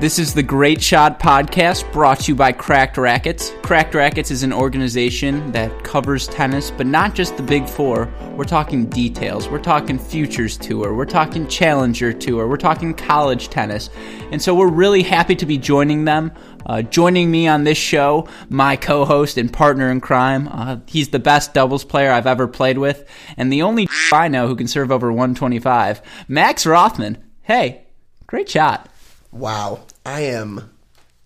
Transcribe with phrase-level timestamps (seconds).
[0.00, 3.50] This is the Great Shot Podcast brought to you by Cracked Racquets.
[3.64, 8.08] Cracked Racquets is an organization that covers tennis, but not just the big four.
[8.36, 9.48] We're talking details.
[9.48, 10.94] We're talking Futures Tour.
[10.94, 12.46] We're talking Challenger Tour.
[12.46, 13.90] We're talking college tennis.
[14.30, 16.30] And so we're really happy to be joining them.
[16.64, 20.46] Uh, joining me on this show, my co host and partner in crime.
[20.46, 23.04] Uh, he's the best doubles player I've ever played with,
[23.36, 26.00] and the only I know who can serve over 125.
[26.28, 27.18] Max Rothman.
[27.42, 27.86] Hey,
[28.28, 28.88] great shot.
[29.32, 30.70] Wow, I am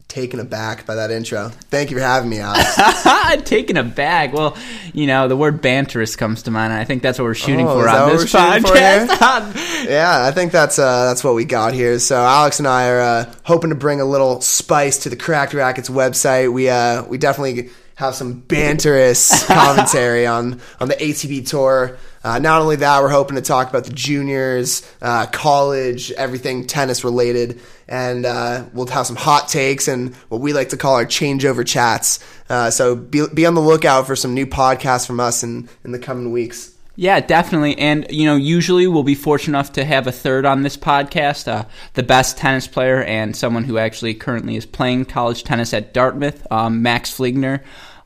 [0.08, 1.48] taken aback by that intro.
[1.48, 3.44] Thank you for having me, Alex.
[3.48, 4.34] taken aback.
[4.34, 4.56] Well,
[4.92, 6.72] you know, the word banterous comes to mind.
[6.72, 9.86] I think that's what we're shooting Oh, for on this podcast.
[9.88, 11.98] yeah, I think that's uh, that's what we got here.
[11.98, 15.54] So Alex and I are uh, hoping to bring a little spice to the Cracked
[15.54, 16.52] Racquets website.
[16.52, 21.96] We uh, we definitely have some banterous commentary on on the ATP tour.
[22.24, 27.04] Uh, not only that, we're hoping to talk about the juniors, uh, college, everything tennis
[27.04, 31.06] related, and uh, we'll have some hot takes and what we like to call our
[31.06, 32.18] changeover chats.
[32.48, 35.92] Uh, so be, be on the lookout for some new podcasts from us in, in
[35.92, 36.72] the coming weeks.
[36.94, 37.78] Yeah, definitely.
[37.78, 41.48] And, you know, usually we'll be fortunate enough to have a third on this podcast,
[41.48, 45.94] uh, the best tennis player and someone who actually currently is playing college tennis at
[45.94, 47.62] Dartmouth, um, Max Fligner.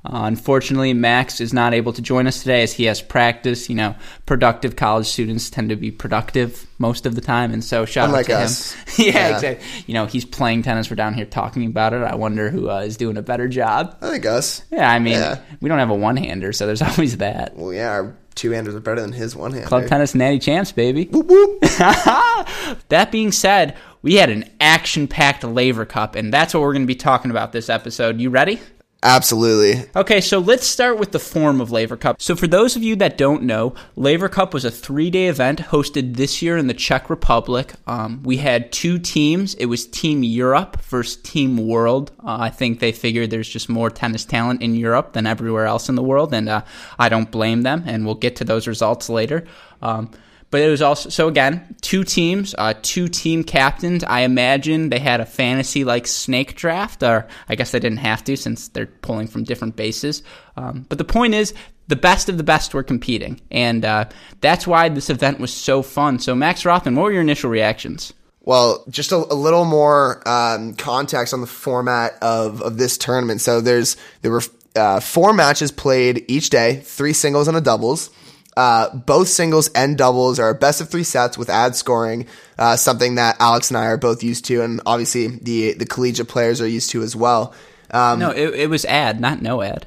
[0.06, 3.68] Uh, unfortunately, Max is not able to join us today as he has practice.
[3.68, 3.94] You know,
[4.26, 8.30] productive college students tend to be productive most of the time, and so shout Unlike
[8.30, 8.72] out to us.
[8.72, 8.84] him.
[9.06, 9.34] yeah, Yeah.
[9.34, 9.66] exactly.
[9.86, 10.90] You know, he's playing tennis.
[10.90, 12.02] We're down here talking about it.
[12.02, 13.96] I wonder who uh, is doing a better job.
[14.00, 14.62] I think us.
[14.70, 15.38] Yeah, I mean, Yeah.
[15.60, 17.56] we don't have a one-hander, so there's always that.
[17.56, 19.66] Well, yeah, our two handers are better than his one hander.
[19.68, 21.06] Club tennis natty champs, baby.
[21.10, 21.60] Whoop, whoop.
[22.88, 26.86] that being said, we had an action-packed Laver Cup, and that's what we're going to
[26.86, 28.20] be talking about this episode.
[28.20, 28.60] You ready?
[29.06, 29.88] Absolutely.
[29.94, 32.20] Okay, so let's start with the form of Laver Cup.
[32.20, 35.60] So, for those of you that don't know, Laver Cup was a three day event
[35.60, 37.74] hosted this year in the Czech Republic.
[37.86, 39.54] Um, we had two teams.
[39.54, 42.10] It was Team Europe versus Team World.
[42.18, 45.88] Uh, I think they figured there's just more tennis talent in Europe than everywhere else
[45.88, 46.62] in the world, and uh,
[46.98, 49.44] I don't blame them, and we'll get to those results later.
[49.82, 50.10] Um,
[50.50, 54.04] but it was also so again two teams, uh, two team captains.
[54.04, 58.24] I imagine they had a fantasy like snake draft, or I guess they didn't have
[58.24, 60.22] to since they're pulling from different bases.
[60.56, 61.54] Um, but the point is,
[61.88, 64.06] the best of the best were competing, and uh,
[64.40, 66.18] that's why this event was so fun.
[66.18, 68.12] So Max Rothman, what were your initial reactions?
[68.40, 73.40] Well, just a, a little more um, context on the format of, of this tournament.
[73.40, 74.42] So there's there were
[74.76, 78.10] uh, four matches played each day, three singles and a doubles.
[78.56, 82.26] Uh, both singles and doubles are best of three sets with ad scoring,
[82.58, 86.28] uh, something that Alex and I are both used to, and obviously the the collegiate
[86.28, 87.54] players are used to as well.
[87.90, 89.86] Um, No, it, it was ad, not no ad.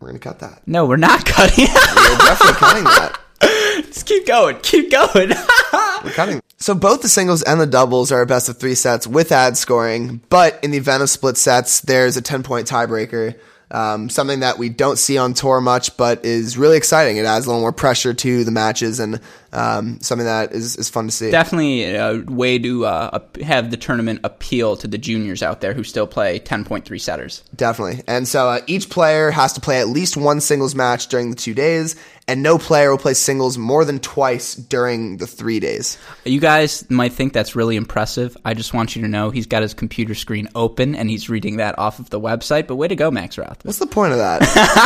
[0.00, 0.62] we're gonna cut that.
[0.66, 1.64] No, we're not cutting.
[1.68, 1.70] It.
[1.70, 3.18] We're definitely cutting that.
[3.86, 5.30] Just keep going, keep going.
[6.04, 6.40] We're cutting.
[6.58, 9.56] So both the singles and the doubles are a best of three sets with ad
[9.56, 13.38] scoring, but in the event of split sets, there's a 10 point tiebreaker.
[13.72, 17.16] Um, something that we don't see on tour much, but is really exciting.
[17.16, 19.18] It adds a little more pressure to the matches and
[19.52, 21.30] um, something that is, is fun to see.
[21.30, 25.84] definitely a way to uh, have the tournament appeal to the juniors out there who
[25.84, 27.42] still play 10.3 setters.
[27.54, 28.02] Definitely.
[28.06, 31.36] And so uh, each player has to play at least one singles match during the
[31.36, 31.96] two days,
[32.28, 35.98] and no player will play singles more than twice during the three days.
[36.24, 38.36] You guys might think that's really impressive.
[38.44, 41.56] I just want you to know he's got his computer screen open and he's reading
[41.56, 42.66] that off of the website.
[42.66, 43.64] But way to go, Max Roth.
[43.64, 44.44] What's the point of that?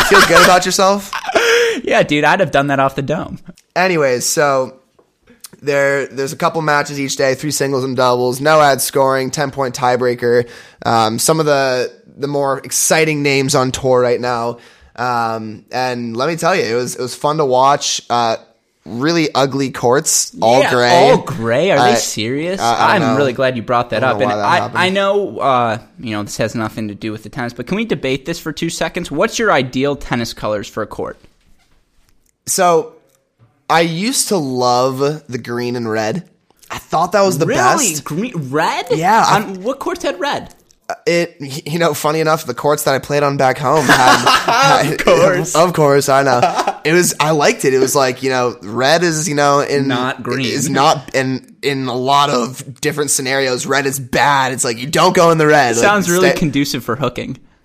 [0.08, 1.12] Feel good about yourself?
[1.84, 3.38] Yeah, dude, I'd have done that off the dome.
[3.76, 4.80] Anyways, so
[5.60, 9.50] there there's a couple matches each day, three singles and doubles, no ad scoring, ten
[9.50, 10.48] point tiebreaker.
[10.84, 14.58] Um, some of the the more exciting names on tour right now.
[14.96, 18.00] Um, and let me tell you, it was it was fun to watch.
[18.08, 18.38] Uh,
[18.86, 21.10] really ugly courts, all Yeah, gray.
[21.10, 21.70] All gray?
[21.72, 22.60] Are they serious?
[22.60, 23.16] I'm know.
[23.16, 24.20] really glad you brought that up.
[24.20, 24.78] And that I, happened.
[24.78, 27.76] I know, uh, you know, this has nothing to do with the tennis, but can
[27.76, 29.10] we debate this for two seconds?
[29.10, 31.18] What's your ideal tennis colors for a court?
[32.46, 32.95] So
[33.68, 34.98] I used to love
[35.28, 36.28] the green and red.
[36.70, 37.58] I thought that was the really?
[37.58, 38.04] best.
[38.04, 38.86] Green, red?
[38.90, 40.54] Yeah, I- On, what courts had red?
[40.88, 41.36] Uh, it,
[41.66, 45.54] you know, funny enough, the courts that I played on back home had, Of course.
[45.56, 46.40] of course, I know.
[46.84, 47.74] It was, I liked it.
[47.74, 50.46] It was like, you know, red is, you know, in Not green.
[50.46, 54.52] is not, in in a lot of different scenarios, red is bad.
[54.52, 55.74] It's like you don't go in the red.
[55.74, 57.38] Like, Sounds really stay- conducive for hooking.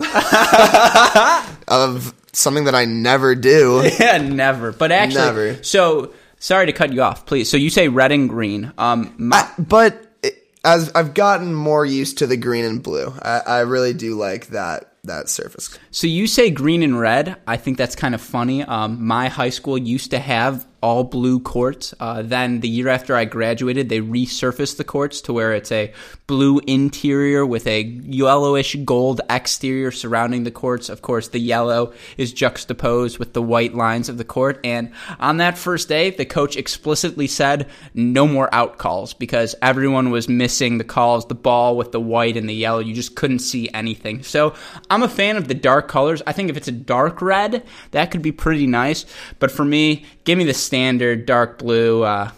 [1.68, 3.82] of something that I never do.
[4.00, 4.72] Yeah, never.
[4.72, 5.62] But actually, Never.
[5.64, 7.50] so sorry to cut you off, please.
[7.50, 8.72] So you say red and green.
[8.78, 13.40] Um, my, but it, as I've gotten more used to the green and blue, I,
[13.46, 15.76] I really do like that that surface.
[15.90, 17.36] so you say green and red.
[17.46, 18.62] I think that's kind of funny.
[18.62, 21.94] Um, my high school used to have all blue courts.
[22.00, 25.92] Uh, then the year after I graduated, they resurfaced the courts to where it's a
[26.26, 30.88] blue interior with a yellowish gold exterior surrounding the courts.
[30.88, 34.60] Of course, the yellow is juxtaposed with the white lines of the court.
[34.64, 40.10] And on that first day, the coach explicitly said no more out calls because everyone
[40.10, 42.80] was missing the calls, the ball with the white and the yellow.
[42.80, 44.22] You just couldn't see anything.
[44.22, 44.54] So
[44.90, 46.22] I'm a fan of the dark colors.
[46.26, 49.06] I think if it's a dark red, that could be pretty nice.
[49.38, 52.02] But for me, give me the standard dark blue.
[52.02, 52.30] Uh,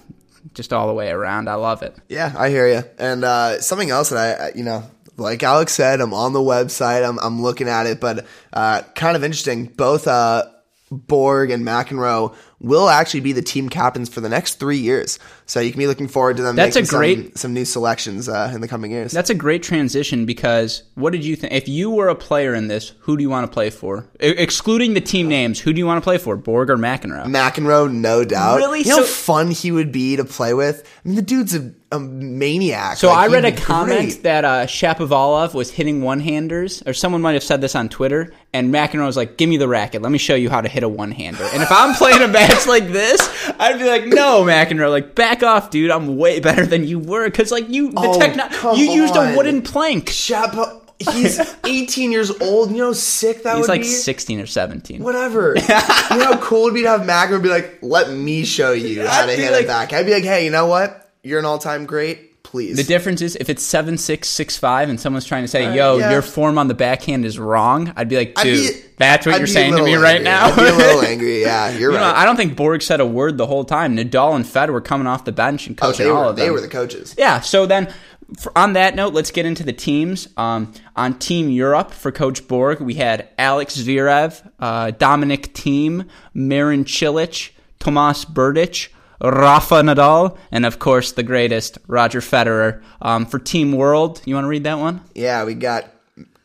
[0.54, 1.48] just all the way around.
[1.48, 1.96] I love it.
[2.08, 2.84] Yeah, I hear you.
[2.98, 4.84] And uh, something else that I, you know,
[5.16, 7.06] like Alex said, I'm on the website.
[7.06, 9.66] I'm, I'm looking at it, but uh, kind of interesting.
[9.66, 10.44] Both uh,
[10.90, 15.18] Borg and McEnroe will actually be the team captains for the next three years.
[15.46, 16.56] So you can be looking forward to them.
[16.56, 19.12] That's a great- some, some new selections uh, in the coming years.
[19.12, 21.52] That's a great transition because what did you think?
[21.52, 24.08] If you were a player in this, who do you want to play for?
[24.22, 26.36] E- excluding the team names, who do you want to play for?
[26.36, 27.26] Borg or McEnroe?
[27.26, 28.56] McEnroe, no doubt.
[28.56, 28.80] Really?
[28.80, 30.88] You know how fun he would be to play with?
[31.04, 32.96] I mean, the dude's a, a maniac.
[32.96, 34.22] So Like, I read a comment great.
[34.22, 38.72] that uh, Shapovalov was hitting one-handers, or someone might have said this on Twitter, and
[38.72, 40.88] McEnroe was like, "Give me the racket, let me show you how to hit a
[40.88, 43.20] one-hander." And if I'm playing a match like this,
[43.58, 45.90] I'd be like, "No, McEnroe, like back off, dude.
[45.90, 49.32] I'm way better than you were because like you, the Oh, techno- you used on.
[49.32, 52.70] a wooden plank." Chapo, he's 18 years old.
[52.70, 53.86] You know how sick that He's would like be?
[53.88, 55.02] 16 or 17.
[55.02, 55.54] Whatever.
[55.56, 58.72] you know how cool it would be to have McEnroe be like, let me show
[58.72, 59.92] you how to hit like- it back.
[59.92, 61.12] I'd be like, hey, you know what?
[61.22, 62.33] You're an all time great.
[62.54, 62.76] Please.
[62.76, 65.98] The difference is if it's seven six six five and someone's trying to say, "Yo,
[65.98, 66.12] yeah.
[66.12, 69.38] your form on the backhand is wrong," I'd be like, "Dude, be- that's what I'd
[69.38, 71.40] you're saying to me right now." I'd be a little angry.
[71.42, 72.04] Yeah, you're You know.
[72.14, 73.96] I don't think Borg said a word the whole time.
[73.96, 76.36] Nadal and Fed were coming off the bench and Oh, coaching they all were, of
[76.36, 76.46] them.
[76.46, 77.12] they were the coaches.
[77.18, 77.40] yeah.
[77.40, 77.92] So then,
[78.38, 80.28] for, on that note, let's get into the teams.
[80.36, 86.84] Um, on Team Europe for Coach Borg, we had Alex Zverev, uh, Dominic Thiem, Marin
[86.84, 87.50] Cilic,
[87.80, 88.90] Tomas Berdych.
[89.30, 92.82] Rafa Nadal, and of course the greatest, Roger Federer.
[93.00, 95.02] Um, for Team World, you want to read that one?
[95.14, 95.86] Yeah, we got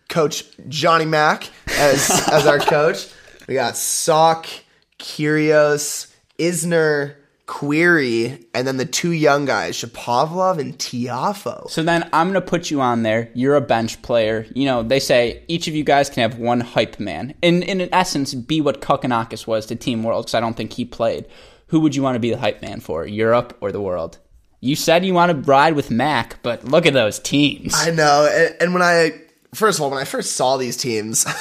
[0.07, 3.07] Coach Johnny Mack as as our coach.
[3.47, 4.47] We got Sock,
[4.99, 7.15] Kyrgios, Isner,
[7.49, 11.67] Querrey, and then the two young guys, Shapovalov and Tiafoe.
[11.67, 13.31] So then I'm going to put you on there.
[13.33, 14.45] You're a bench player.
[14.53, 17.33] You know, they say each of you guys can have one hype man.
[17.41, 20.85] In, in essence, be what Kokkinakis was to Team World because I don't think he
[20.85, 21.25] played.
[21.69, 24.17] Who would you want to be the hype man for, Europe or the world?
[24.61, 27.73] You said you want to ride with Mac, but look at those teams.
[27.75, 29.11] I know, and, and when I
[29.53, 31.33] first of all, when I first saw these teams, I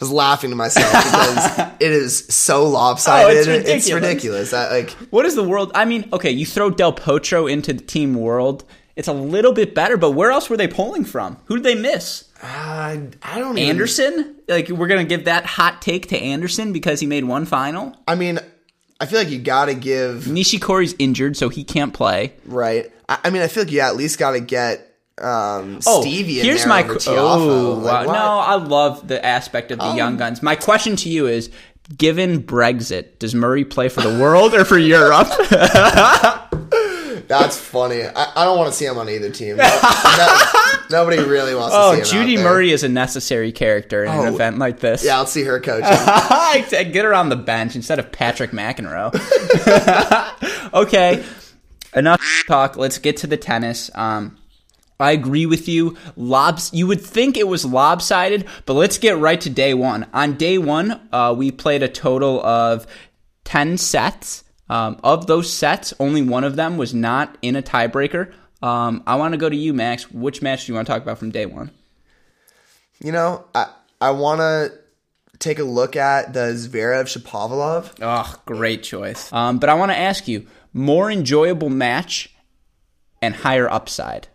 [0.00, 3.26] was laughing to myself because it is so lopsided.
[3.26, 3.92] Oh, it's It's ridiculous.
[3.92, 4.52] ridiculous.
[4.54, 5.70] I, like what is the world?
[5.74, 8.64] I mean, okay, you throw Del Potro into the Team World.
[8.94, 11.36] It's a little bit better, but where else were they pulling from?
[11.46, 12.24] Who did they miss?
[12.42, 13.68] I, I don't even.
[13.70, 14.36] Anderson?
[14.48, 17.94] Like, we're going to give that hot take to Anderson because he made one final?
[18.08, 18.38] I mean,
[19.00, 22.32] I feel like you got to give Nishikori's injured, so he can't play.
[22.46, 22.90] right.
[23.08, 24.80] I, I mean, I feel like you at least got to get
[25.18, 26.40] um, Oh, Stevie.
[26.40, 28.12] in here's my qu- oh Like, wow.
[28.12, 28.18] no.
[28.40, 30.42] I love the aspect of the young guns.
[30.42, 31.50] My question to you is:
[31.96, 35.28] Given Brexit, does Murray play for the world or for Europe?
[37.28, 38.02] That's funny.
[38.04, 39.56] I, I don't want to see him on either team.
[40.16, 40.50] No-
[40.90, 42.04] nobody really wants to see oh, him.
[42.04, 42.36] Judy.
[42.36, 45.04] Murray is a necessary character in an Oh, event like this.
[45.04, 45.88] Yeah, I'll see her coaching.
[46.92, 49.12] Get her on the bench instead of Patrick McEnroe.
[50.74, 51.24] okay,
[51.94, 52.76] enough talk.
[52.76, 53.90] Let's get to the tennis.
[53.94, 54.38] Um,
[54.98, 55.96] I agree with you.
[56.16, 56.72] Lobs.
[56.72, 60.06] You would think it was lopsided, but let's get right to day one.
[60.14, 62.86] On day one, uh, we played a total of
[63.44, 64.44] ten sets.
[64.68, 68.32] Um, of those sets, only one of them was not in a tiebreaker.
[68.62, 70.10] Um, I want to go to you, Max.
[70.10, 71.70] Which match do you want to talk about from day one?
[73.02, 73.68] you know, I
[74.00, 74.72] I want to
[75.38, 77.92] take a look at the Zverev Shapovalov.
[78.00, 79.32] Oh, great choice.
[79.32, 82.34] Um, but I want to ask you more enjoyable match
[83.20, 84.28] and higher upside.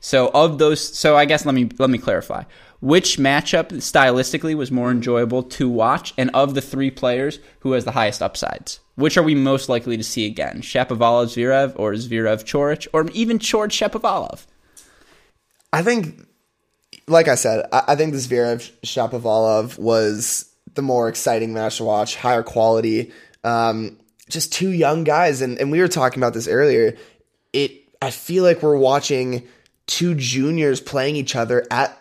[0.00, 2.44] So of those, so I guess let me let me clarify.
[2.80, 7.84] Which matchup stylistically was more enjoyable to watch, and of the three players, who has
[7.84, 8.80] the highest upsides?
[8.96, 10.62] Which are we most likely to see again?
[10.62, 14.46] Shapovalov Zverev or Zverev Chorich or even Chorich Shapovalov?
[15.72, 16.26] I think,
[17.06, 21.84] like I said, I, I think the Zverev Shapovalov was the more exciting match to
[21.84, 23.12] watch, higher quality.
[23.44, 23.98] Um,
[24.28, 26.96] just two young guys, and, and we were talking about this earlier.
[27.52, 29.46] It I feel like we're watching
[29.86, 31.96] two juniors playing each other at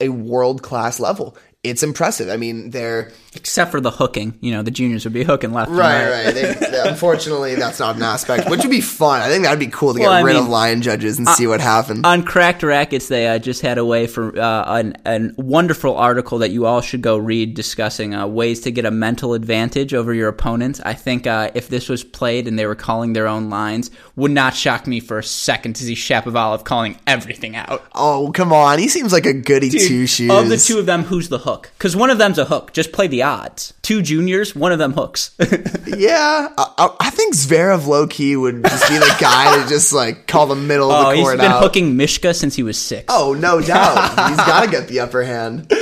[0.00, 1.36] a world class level.
[1.68, 2.28] It's impressive.
[2.28, 5.68] I mean, they're Except for the hooking, you know, the juniors would be hooking left.
[5.68, 6.34] and right, right.
[6.34, 9.20] They, unfortunately, that's not an aspect, which would be fun.
[9.20, 11.46] I think that'd be cool to get I rid of mean, line judges and see
[11.46, 12.00] what happens.
[12.04, 16.38] On Cracked Racquets, they uh, just had a way for uh, an, an wonderful article
[16.38, 20.14] that you all should go read discussing uh, ways to get a mental advantage over
[20.14, 20.80] your opponents.
[20.84, 24.30] I think uh, if this was played and they were calling their own lines, would
[24.30, 27.84] not shock me for a second to see Shapovalov calling everything out.
[27.94, 28.78] oh, come on.
[28.78, 30.30] He seems like a goody two shoes.
[30.30, 31.55] Of the two of them, who's the hook?
[31.62, 32.72] Because one of them's a hook.
[32.72, 33.74] Just play the odds.
[33.82, 35.36] Two juniors, one of them hooks.
[35.86, 40.26] Yeah, I, I- think Zverev low key would just be the guy to just like
[40.26, 41.34] call the middle oh, of the oh, court.
[41.34, 41.62] He's been out.
[41.62, 43.06] hooking Mishka since he was six.
[43.08, 44.28] Oh, no doubt.
[44.28, 45.72] He's got to get the upper hand.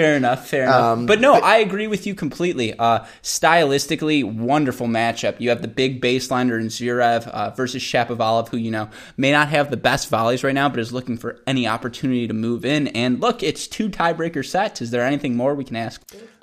[0.00, 0.80] Fair enough, fair enough.
[0.82, 2.72] Um, but no, I agree with you completely.
[2.78, 5.38] Uh, stylistically, wonderful matchup.
[5.40, 8.88] You have the big baseliner in Zverev uh, versus Shapovalov, who you know
[9.18, 12.32] may not have the best volleys right now, but is looking for any opportunity to
[12.32, 12.88] move in.
[12.88, 14.80] And look, it's two tiebreaker sets.
[14.80, 16.02] Is there anything more we can ask?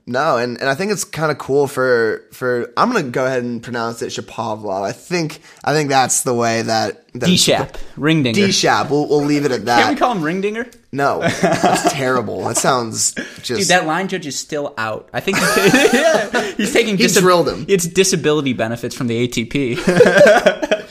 [0.10, 3.44] No, and, and I think it's kind of cool for for I'm gonna go ahead
[3.44, 4.82] and pronounce it Shapovalov.
[4.82, 8.34] I think I think that's the way that, that D-Shap, Ringdinger.
[8.34, 8.90] D-Shap.
[8.90, 9.82] We'll, we'll leave it at that.
[9.84, 10.74] Can we call him Ringdinger?
[10.94, 12.46] no, that's terrible.
[12.46, 15.10] That sounds just Dude, that line judge is still out.
[15.12, 17.66] I think he's, yeah, he's taking He disab- drilled him.
[17.68, 20.78] It's disability benefits from the ATP.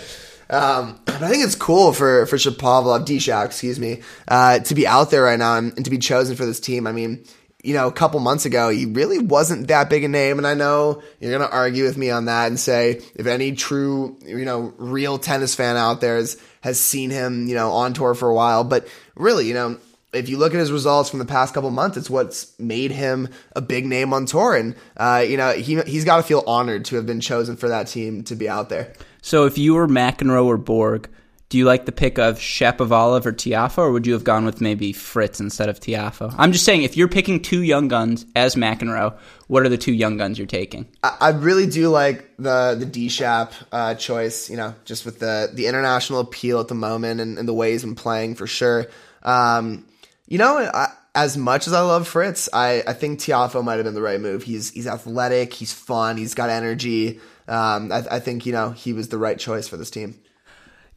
[0.49, 4.87] Um, but I think it's cool for for Shapovalov, D-Shap, excuse me, uh, to be
[4.87, 6.87] out there right now and, and to be chosen for this team.
[6.87, 7.25] I mean,
[7.66, 10.54] you know, a couple months ago, he really wasn't that big a name, and I
[10.54, 14.73] know you're gonna argue with me on that and say if any true, you know,
[14.78, 18.35] real tennis fan out there has has seen him, you know, on tour for a
[18.35, 19.78] while, but really, you know.
[20.12, 23.28] If you look at his results from the past couple months, it's what's made him
[23.54, 26.87] a big name on tour, and uh, you know he he's got to feel honored
[26.87, 28.94] to have been chosen for that team to be out there.
[29.20, 31.11] So if you were McEnroe or Borg,
[31.48, 34.60] do you like the pick of Shapovalov or Tiafoe, or would you have gone with
[34.60, 36.34] maybe Fritz instead of Tiafoe?
[36.36, 39.92] I'm just saying, if you're picking two young guns as McEnroe, what are the two
[39.92, 40.88] young guns you're taking?
[41.02, 44.50] I really do like the the D Shap uh, choice.
[44.50, 47.72] You know, just with the the international appeal at the moment and, and the way
[47.72, 48.86] he's been playing for sure.
[49.22, 49.86] Um,
[50.26, 53.84] you know, I, as much as I love Fritz, I, I think Tiafoe might have
[53.84, 54.42] been the right move.
[54.42, 57.20] He's he's athletic, he's fun, he's got energy.
[57.46, 60.18] Um, I, I think you know he was the right choice for this team.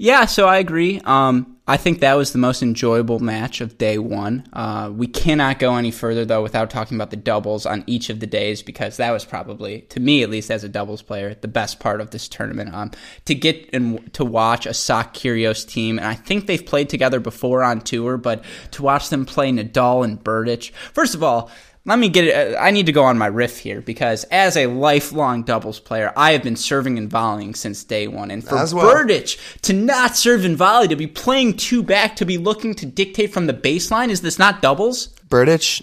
[0.01, 1.01] Yeah, so I agree.
[1.03, 4.47] Um, I think that was the most enjoyable match of day one.
[4.53, 8.21] Uh, we cannot go any further though without talking about the doubles on each of
[8.21, 11.49] the days because that was probably, to me at least as a doubles player, the
[11.49, 12.73] best part of this tournament.
[12.73, 12.91] Um,
[13.25, 17.19] to get and to watch a Sock Kyrgios team, and I think they've played together
[17.19, 20.71] before on tour, but to watch them play Nadal and Berdych.
[20.93, 21.51] First of all,
[21.89, 22.55] let me get it.
[22.55, 26.13] Uh, I need to go on my riff here because as a lifelong doubles player,
[26.15, 28.29] I have been serving and volleying since day one.
[28.29, 28.69] And for well.
[28.69, 32.85] Berdych to not serve and volley, to be playing two back, to be looking to
[32.85, 35.07] dictate from the baseline, is this not doubles?
[35.29, 35.81] Berdych,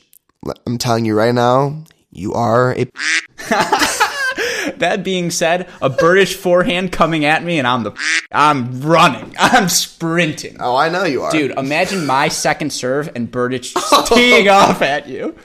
[0.66, 2.86] I'm telling you right now, you are a
[4.78, 7.92] That being said, a Berdych forehand coming at me, and I'm the
[8.30, 10.58] I'm running, I'm sprinting.
[10.60, 13.74] oh I know you are, Dude, imagine my second serve and Berdych
[14.14, 15.36] teeing off at you.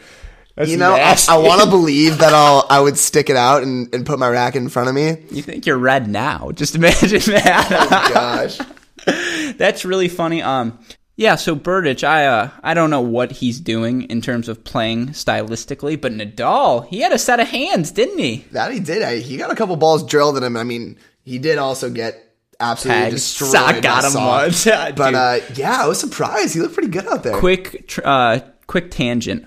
[0.55, 1.31] That's You know, I, nasty.
[1.31, 4.29] I want to believe that I'll I would stick it out and, and put my
[4.29, 5.17] racket in front of me.
[5.31, 6.51] You think you're red now?
[6.53, 8.11] Just imagine that.
[8.13, 8.59] Gosh.
[9.57, 10.41] That's really funny.
[10.41, 10.77] Um,
[11.15, 11.35] yeah.
[11.35, 15.99] So Berdych, I uh, I don't know what he's doing in terms of playing stylistically,
[15.99, 18.45] but Nadal, he had a set of hands, didn't he?
[18.51, 19.01] That he did.
[19.01, 20.57] I, he got a couple balls drilled at him.
[20.57, 22.21] I mean, he did also get
[22.59, 23.11] absolutely Tag.
[23.13, 23.51] destroyed.
[23.51, 24.65] Sock got him once.
[24.65, 26.53] But uh, yeah, I was surprised.
[26.53, 27.39] He looked pretty good out there.
[27.39, 29.45] quick, tr- uh, quick tangent.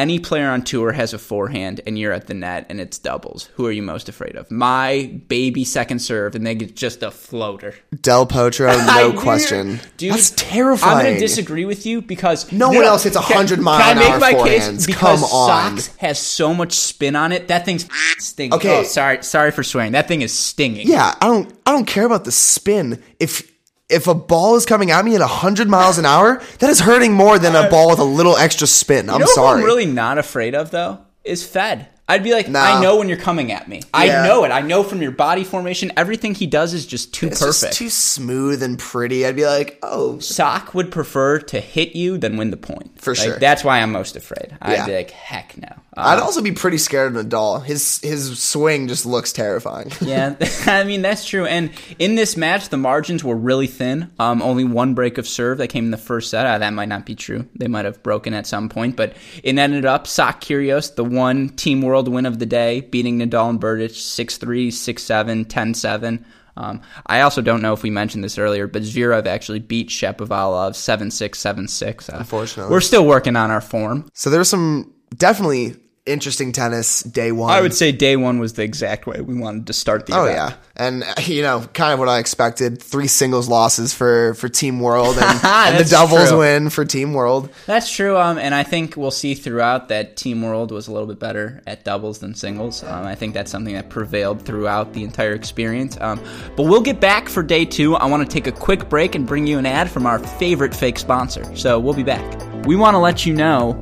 [0.00, 3.50] Any player on tour has a forehand, and you're at the net, and it's doubles.
[3.56, 4.50] Who are you most afraid of?
[4.50, 7.74] My baby second serve, and they get just a floater.
[8.00, 9.78] Del Potro, no question.
[9.98, 10.96] Dude, That's terrifying.
[10.96, 13.88] I'm going to disagree with you because No one else hits 100 Can- mile can
[13.88, 14.46] I an make hour my forehands?
[14.46, 14.86] Case?
[14.86, 15.76] Because Come on.
[15.78, 17.48] Sock's has so much spin on it.
[17.48, 18.54] That thing's stinging.
[18.54, 18.78] Okay.
[18.78, 19.92] Oh, sorry, sorry for swearing.
[19.92, 20.88] That thing is stinging.
[20.88, 21.52] Yeah, I don't.
[21.66, 23.02] I don't care about the spin.
[23.18, 23.49] If
[23.90, 27.12] if a ball is coming at me at 100 miles an hour, that is hurting
[27.12, 29.08] more than a ball with a little extra spin.
[29.10, 29.58] I'm You know sorry.
[29.60, 31.88] I'm really not afraid of though is Fed.
[32.08, 32.48] I'd be like.
[32.48, 33.82] I know when you're coming at me.
[33.94, 34.26] I Yeah.
[34.26, 34.50] know it.
[34.50, 35.92] I know from your body formation.
[35.96, 37.60] Everything he does is just too it's perfect.
[37.70, 39.24] just too smooth and pretty.
[39.24, 43.00] I'd be like, oh, Sock would prefer to hit you than win the point.
[43.00, 43.38] For Like, sure.
[43.38, 44.56] That's why I'm most afraid.
[44.60, 44.86] I'd Yeah.
[44.86, 45.68] be like, heck no.
[46.00, 47.64] Uh, I'd also be pretty scared of Nadal.
[47.64, 49.92] His his swing just looks terrifying.
[50.00, 51.46] yeah, I mean that's true.
[51.46, 54.10] And in this match, the margins were really thin.
[54.18, 56.46] Um, only one break of serve that came in the first set.
[56.46, 57.48] Uh, that might not be true.
[57.54, 61.50] They might have broken at some point, but it ended up Sock Kyrgios, the one
[61.50, 66.24] Team World win of the day, beating Nadal and Berdych 6-3, 6-7, 10-7.
[66.56, 70.72] Um, I also don't know if we mentioned this earlier, but Zverev actually beat Shapovalov
[70.72, 72.12] 7-6, 7-6.
[72.12, 72.70] Uh, Unfortunately.
[72.70, 74.08] we're still working on our form.
[74.14, 75.76] So there were some definitely
[76.06, 77.50] interesting tennis day one.
[77.50, 80.24] I would say day one was the exact way we wanted to start the Oh
[80.24, 80.36] event.
[80.36, 84.80] yeah, and you know, kind of what I expected: three singles losses for for Team
[84.80, 86.38] World, and, and the doubles true.
[86.38, 87.50] win for Team World.
[87.66, 91.08] That's true, um, and I think we'll see throughout that Team World was a little
[91.08, 92.82] bit better at doubles than singles.
[92.82, 95.96] Um, I think that's something that prevailed throughout the entire experience.
[96.00, 96.20] Um,
[96.56, 97.94] but we'll get back for day two.
[97.96, 100.74] I want to take a quick break and bring you an ad from our favorite
[100.74, 101.44] fake sponsor.
[101.56, 102.66] So we'll be back.
[102.66, 103.80] We want to let you know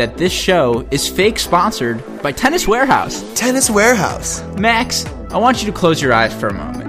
[0.00, 3.22] that this show is fake sponsored by Tennis Warehouse.
[3.38, 4.42] Tennis Warehouse.
[4.56, 6.80] Max, I want you to close your eyes for a moment.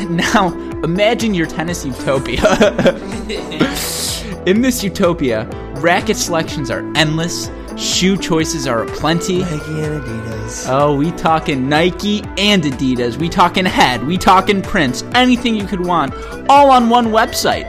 [0.10, 0.48] Now,
[0.82, 2.40] imagine your tennis utopia.
[4.46, 9.40] In this utopia, racket selections are endless, shoe choices are aplenty.
[9.40, 10.66] Nike and Adidas.
[10.68, 13.16] Oh, we talking Nike and Adidas.
[13.16, 14.06] We talking Head.
[14.06, 15.02] We talking Prince.
[15.14, 16.14] Anything you could want,
[16.48, 17.68] all on one website.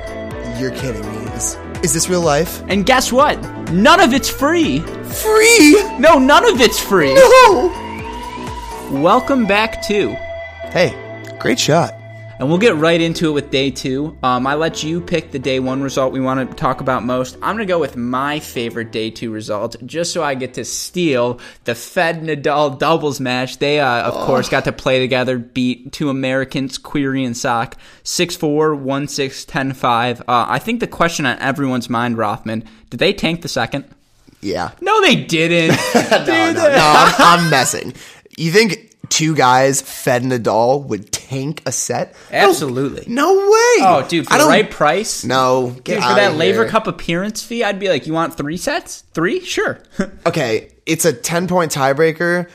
[0.60, 1.21] You're kidding me.
[1.82, 2.64] Is, is this real life?
[2.68, 3.42] And guess what?
[3.72, 4.80] None of it's free.
[4.80, 5.74] Free?
[6.00, 7.14] No, none of it's free.
[7.14, 7.70] No.
[8.92, 10.14] Welcome back to
[10.72, 10.96] Hey,
[11.40, 12.01] great shot.
[12.42, 14.18] And we'll get right into it with day two.
[14.24, 17.36] Um, I let you pick the day one result we want to talk about most.
[17.36, 20.66] I'm going to go with my favorite day two result, just so I get to
[20.66, 23.60] steal the Fed Nadal doubles match.
[23.60, 28.36] They, uh, of course, got to play together, beat two Americans, Querrey and Sock, 6
[28.38, 30.22] 4, 1 6, 10 5.
[30.22, 33.86] Uh, I think the question on everyone's mind, Rothman, did they tank the second?
[34.42, 34.72] Yeah.
[34.82, 35.80] No, they didn't.
[35.94, 36.76] No, Dude, no, no.
[36.76, 37.94] I'm, I'm messing.
[38.36, 42.16] You think two guys, Fed Nadal, would tank a set?
[42.32, 43.06] Absolutely.
[43.08, 43.78] No way.
[43.84, 45.24] Oh, dude, for I the right price?
[45.24, 46.70] No, get Dude, for that Laver here.
[46.70, 49.02] Cup appearance fee, I'd be like, you want three sets?
[49.14, 49.40] Three?
[49.42, 49.80] Sure.
[50.26, 52.50] Okay, it's a 10 point tiebreaker.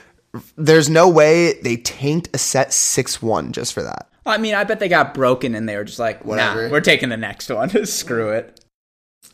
[0.56, 4.08] There's no way they tanked a set 6 1 just for that.
[4.26, 6.66] I mean, I bet they got broken and they were just like, Whatever.
[6.66, 7.70] nah, we're taking the next one.
[7.86, 8.60] Screw it.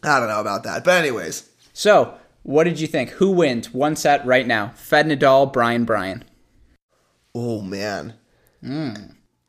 [0.03, 0.85] I don't know about that.
[0.85, 3.11] But, anyways, So, what did you think?
[3.11, 4.73] Who wins one set right now?
[4.77, 6.25] Fed Nadal, Bryan Bryan.
[7.35, 8.15] oh man.
[8.63, 8.93] Hmm.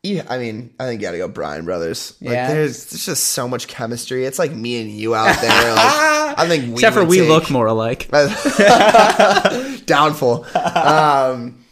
[0.04, 2.18] Yeah, I mean, I think you gotta go Bryan Brothers.
[2.20, 2.34] Like.
[2.34, 2.52] Yeah.
[2.54, 4.26] there's, there's just so much chemistry.
[4.26, 5.50] It's like me and you out there.
[5.76, 5.80] Like,
[6.40, 8.10] I think we Except for we take- look more alike.
[9.86, 10.46] Downfall.
[10.56, 11.63] Um,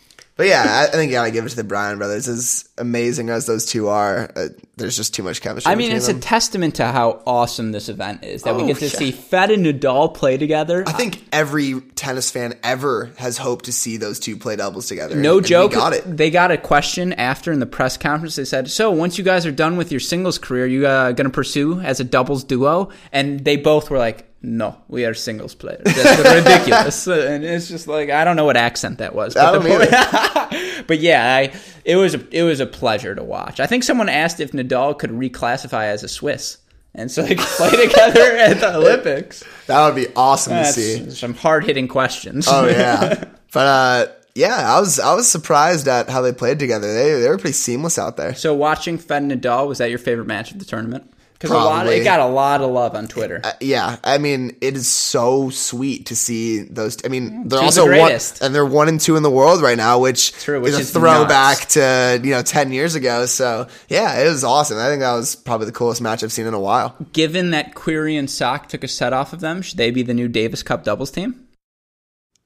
[0.41, 2.27] but yeah, I, I think you gotta give it to the Bryan brothers.
[2.27, 5.72] As amazing as those two are, uh, there's just too much chemistry.
[5.72, 6.18] I mean, it's them.
[6.18, 8.92] a testament to how awesome this event is that we Oh, get to yeah.
[8.92, 10.83] see Fed and Nadal play together.
[10.87, 15.16] I think every tennis fan ever has hoped to see those two play doubles together.
[15.16, 15.74] No and we joke.
[15.74, 16.03] got it.
[16.18, 18.35] They got a question after in the press conference.
[18.35, 21.25] They said, "So once you guys are done with your singles career, you uh, going
[21.29, 25.54] to pursue as a doubles duo?" And they both were like, "No, we are singles
[25.56, 25.84] players.
[25.84, 29.36] That's ridiculous." and it's just like I don't know what accent that was.
[29.36, 31.54] I But, don't point- but yeah, I,
[31.86, 33.60] it was a, it was a pleasure to watch.
[33.60, 36.58] I think someone asked if Nadal could reclassify as a Swiss,
[36.96, 39.44] and so they could play together at the Olympics.
[39.68, 41.10] That would be awesome to see.
[41.12, 42.48] some hard hitting questions.
[42.50, 43.24] Oh yeah,
[43.54, 46.94] but uh, yeah, I was I was surprised at how they played together.
[46.94, 48.34] They they were pretty seamless out there.
[48.34, 51.14] So watching Fed and Nadal was that your favorite match of the tournament?
[51.42, 51.96] Because a lot, Probably.
[51.96, 53.42] it got a lot of love on Twitter.
[53.44, 57.04] Uh, yeah, I mean, it is so sweet to see those.
[57.04, 59.60] I mean, they're Two also the one, and they're one and two in the world
[59.60, 63.25] right now, which, True, which is a is throwback to you know ten years ago.
[63.25, 64.77] So yeah, it was awesome.
[64.77, 66.96] I think that was probably the coolest match I've seen in a while.
[67.12, 70.14] Given that Querrey and Sock took a set off of them, should they be the
[70.14, 71.48] new Davis Cup doubles team?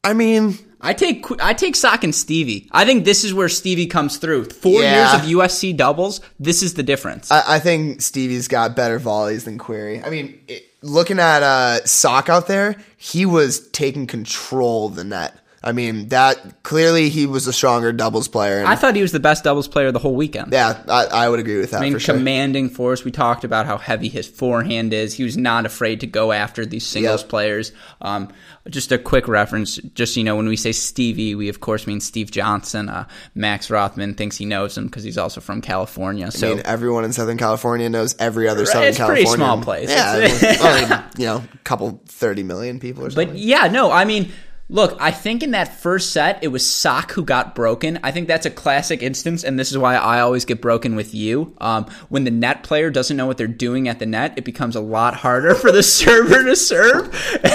[0.05, 2.69] I mean, I take I take Sock and Stevie.
[2.71, 4.45] I think this is where Stevie comes through.
[4.45, 5.11] Four Yeah.
[5.11, 6.21] years of USC doubles.
[6.39, 7.31] This is the difference.
[7.31, 10.05] I, I think Stevie's got better volleys than Querrey.
[10.05, 15.03] I mean, it, looking at uh, Sock out there, he was taking control of the
[15.03, 15.39] net.
[15.65, 18.59] I mean, that clearly he was a stronger doubles player.
[18.59, 20.53] And I thought he was the best doubles player the whole weekend.
[20.53, 22.15] yeah, I, I would agree with that I mean, for sure.
[22.15, 23.03] commanding force.
[23.03, 25.13] We talked about how heavy his forehand is.
[25.13, 27.29] He was not afraid to go after these singles Yep.
[27.29, 27.71] players.
[28.01, 28.29] Um,
[28.69, 31.99] just a quick reference, just you know, when we say Stevie, we of course mean
[31.99, 32.89] Steve Johnson.
[32.89, 36.31] Uh, Max Rothman thinks he knows him because he's also from California.
[36.31, 39.45] So I mean, everyone in Southern California knows every other Southern it's a pretty California.
[39.45, 39.89] small place.
[39.89, 43.29] Yeah, It's- only, you know, a couple thirty million people or something.
[43.29, 44.31] But yeah, no, I mean,
[44.69, 47.99] look, I think in that first set, it was Sock who got broken.
[48.03, 51.13] I think that's a classic instance, and this is why I always get broken with
[51.13, 51.55] you.
[51.59, 54.75] Um, when the net player doesn't know what they're doing at the net, it becomes
[54.75, 57.13] a lot harder for the server to serve.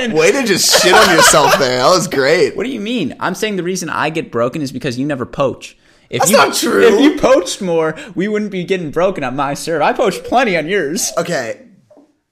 [0.00, 1.78] And- Way to just shit on yourself there.
[1.78, 2.56] That was great.
[2.56, 3.14] what do you mean?
[3.20, 5.76] I'm saying the reason I get broken is because you never poach.
[6.08, 6.82] If That's you, not true.
[6.82, 9.82] If you poached more, we wouldn't be getting broken on my serve.
[9.82, 11.12] I poached plenty on yours.
[11.18, 11.68] Okay.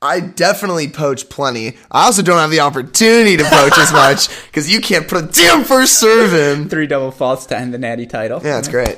[0.01, 1.77] I definitely poach plenty.
[1.91, 5.27] I also don't have the opportunity to poach as much because you can't put a
[5.27, 6.69] damn first serve in.
[6.69, 8.39] Three double faults to end the natty title.
[8.39, 8.97] Yeah, that's great.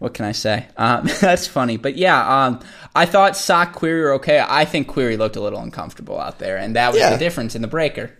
[0.00, 0.66] what can I say?
[0.76, 2.60] Um, that's funny, but yeah, um,
[2.96, 4.44] I thought Sock Querrey were okay.
[4.44, 7.10] I think Querrey looked a little uncomfortable out there, and that was Yeah.
[7.10, 8.10] the difference in the breaker.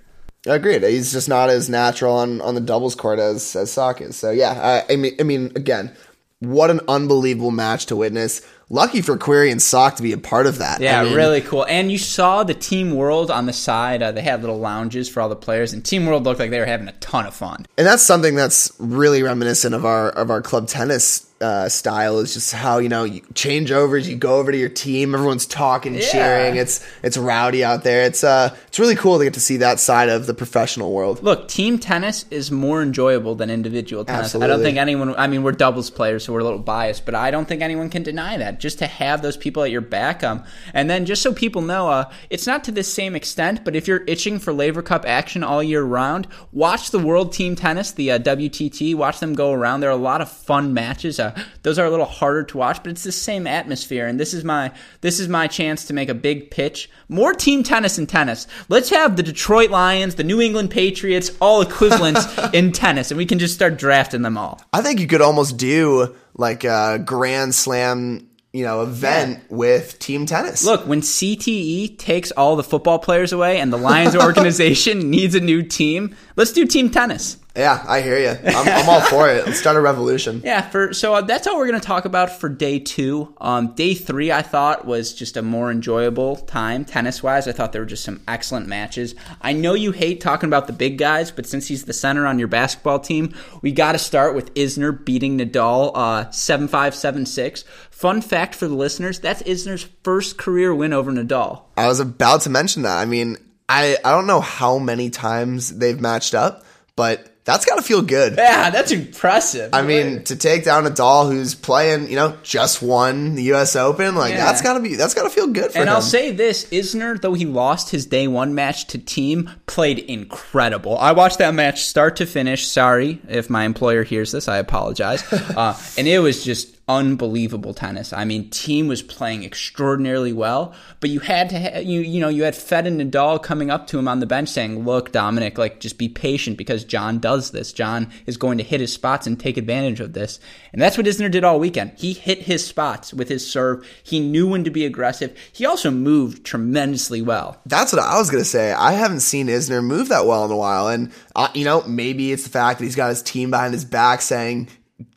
[0.48, 0.84] I agreed.
[0.84, 4.16] He's just not as natural on, on the doubles court as as Sock is.
[4.16, 5.94] So yeah, I, I mean, I mean, again,
[6.40, 8.40] what an unbelievable match to witness.
[8.70, 10.80] Lucky for Querrey and Sock to be a part of that.
[10.80, 11.66] Yeah, I mean, really cool.
[11.66, 14.02] And you saw the Team World on the side.
[14.02, 16.58] Uh, they had little lounges for all the players, and Team World looked like they
[16.60, 17.66] were having a ton of fun.
[17.76, 22.34] and that's something that's really reminiscent of our of our club tennis uh, style is
[22.34, 25.94] just how you know you change overs, you go over to your team, everyone's talking,
[25.94, 26.00] Yeah.
[26.00, 26.56] cheering.
[26.56, 28.04] It's it's rowdy out there.
[28.04, 31.22] It's uh it's really cool to get to see that side of the professional world.
[31.22, 34.34] Look, team tennis is more enjoyable than individual tennis.
[34.34, 35.14] I don't think anyone.
[35.16, 37.88] I mean, we're doubles players, so we're a little biased, but I don't think anyone
[37.88, 38.60] can deny that.
[38.60, 41.88] Just to have those people at your back, um, and then just so people know,
[41.88, 45.42] uh, it's not to the same extent, but if you're itching for Laver Cup action
[45.42, 48.94] all year round, watch the World Team Tennis, the uh, WTT.
[48.94, 49.80] Watch them go around.
[49.80, 51.18] There are a lot of fun matches.
[51.18, 51.29] Uh,
[51.62, 54.06] those are a little harder to watch, but it's the same atmosphere.
[54.06, 56.90] And this is my this is my chance to make a big pitch.
[57.08, 58.46] More team tennis and tennis.
[58.68, 63.26] Let's have the Detroit Lions, the New England Patriots, all equivalents in tennis, and we
[63.26, 64.60] can just start drafting them all.
[64.72, 70.26] I think you could almost do like a grand slam, you know, event with team
[70.26, 70.64] tennis.
[70.64, 75.40] Look, when CTE takes all the football players away and the Lions organization needs a
[75.40, 77.36] new team, let's do team tennis.
[77.56, 78.28] Yeah, I hear you.
[78.46, 79.44] I'm, I'm all for it.
[79.44, 80.40] Let's start a revolution.
[80.44, 83.34] Yeah, for so uh, that's all we're going to talk about for day two.
[83.40, 87.48] Um, day three, I thought was just a more enjoyable time tennis wise.
[87.48, 89.14] I thought there were just some excellent matches.
[89.40, 92.38] I know you hate talking about the big guys, but since he's the center on
[92.38, 97.26] your basketball team, we got to start with Isner beating Nadal uh, seven five seven
[97.26, 97.64] six.
[97.90, 101.62] Fun fact for the listeners: that's Isner's first career win over Nadal.
[101.76, 102.98] I was about to mention that.
[102.98, 103.36] I mean,
[103.68, 108.02] I I don't know how many times they've matched up, but that's got to feel
[108.02, 108.34] good.
[108.36, 109.70] Yeah, that's impressive.
[109.72, 113.74] I mean, to take down Nadal who's playing, you know, just won the U.S.
[113.76, 114.44] Open, like Yeah.
[114.44, 115.94] that's gotta be that's gotta feel good for And him.
[115.94, 120.96] I'll say this: Isner, though he lost his day one match to Thiem, played incredible.
[120.98, 122.66] I watched that match start to finish.
[122.66, 125.22] Sorry if my employer hears this, I apologize.
[125.60, 128.12] Uh, and it was just unbelievable tennis.
[128.12, 132.28] I mean, Thiem was playing extraordinarily well, but you had to, ha- you you know,
[132.28, 135.56] you had Fed and Nadal coming up to him on the bench saying, "Look, Dominic,
[135.56, 137.72] like just be patient because John does this.
[137.72, 140.40] John is going to hit his spots and take advantage of this."
[140.72, 141.92] And that's what Isner did all weekend.
[141.96, 143.86] He hit his spots with his serve.
[144.02, 145.36] He knew when to be aggressive.
[145.52, 147.60] He also moved tremendously well.
[147.66, 148.72] That's what I was gonna say.
[148.72, 152.32] I haven't seen Isner move that well in a while, and uh, you know, maybe
[152.32, 154.68] it's the fact that he's got his team behind his back saying,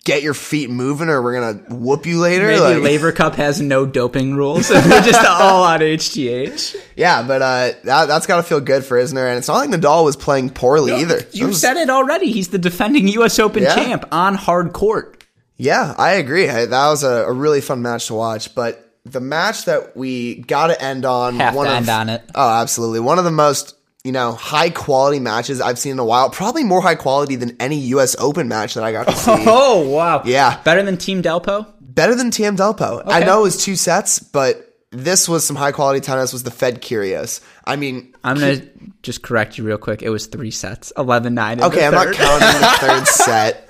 [0.06, 3.62] "Get your feet moving, or we're gonna whoop you later." Maybe Like- Laver Cup has
[3.62, 4.67] no doping rules.
[4.69, 6.76] They're just all on HGH.
[6.96, 10.04] yeah, but uh, that that's gotta feel good for Isner, and it's not like Nadal
[10.06, 11.22] was playing poorly either.
[11.32, 12.32] You was- said it already.
[12.32, 13.39] He's the defending U.S.
[13.39, 13.76] Open Yeah.
[13.76, 15.24] champ on hard court.
[15.58, 16.48] Yeah, I agree.
[16.48, 18.56] That was a, a really fun match to watch.
[18.56, 22.10] But the match that we got to end on, Have one to of, end on
[22.10, 22.24] it.
[22.34, 26.06] Oh, absolutely, one of the most you know high quality matches I've seen in a
[26.06, 26.30] while.
[26.30, 28.16] Probably more high quality than any U.S.
[28.20, 29.32] Open match that I got to see.
[29.48, 30.22] Oh wow!
[30.26, 30.62] Yeah.
[30.63, 31.68] better than Thiem Delpo.
[31.82, 33.04] Better than Thiem Delpo.
[33.06, 36.34] I know it was two sets, but this was some high quality tennis.
[36.34, 37.42] Was the Fed Kyrgios?
[37.66, 38.62] I mean, I'm gonna
[39.04, 40.02] just correct you real quick.
[40.02, 41.62] It was three sets, 11-9.
[41.62, 43.70] okay, I'm not counting the third set.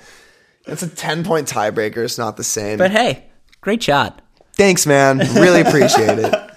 [0.66, 1.98] It's a ten point tiebreaker.
[1.98, 2.78] It's not the same.
[2.78, 3.24] But hey,
[3.60, 4.20] great shot.
[4.54, 5.18] Thanks, man.
[5.18, 6.34] Really appreciate it.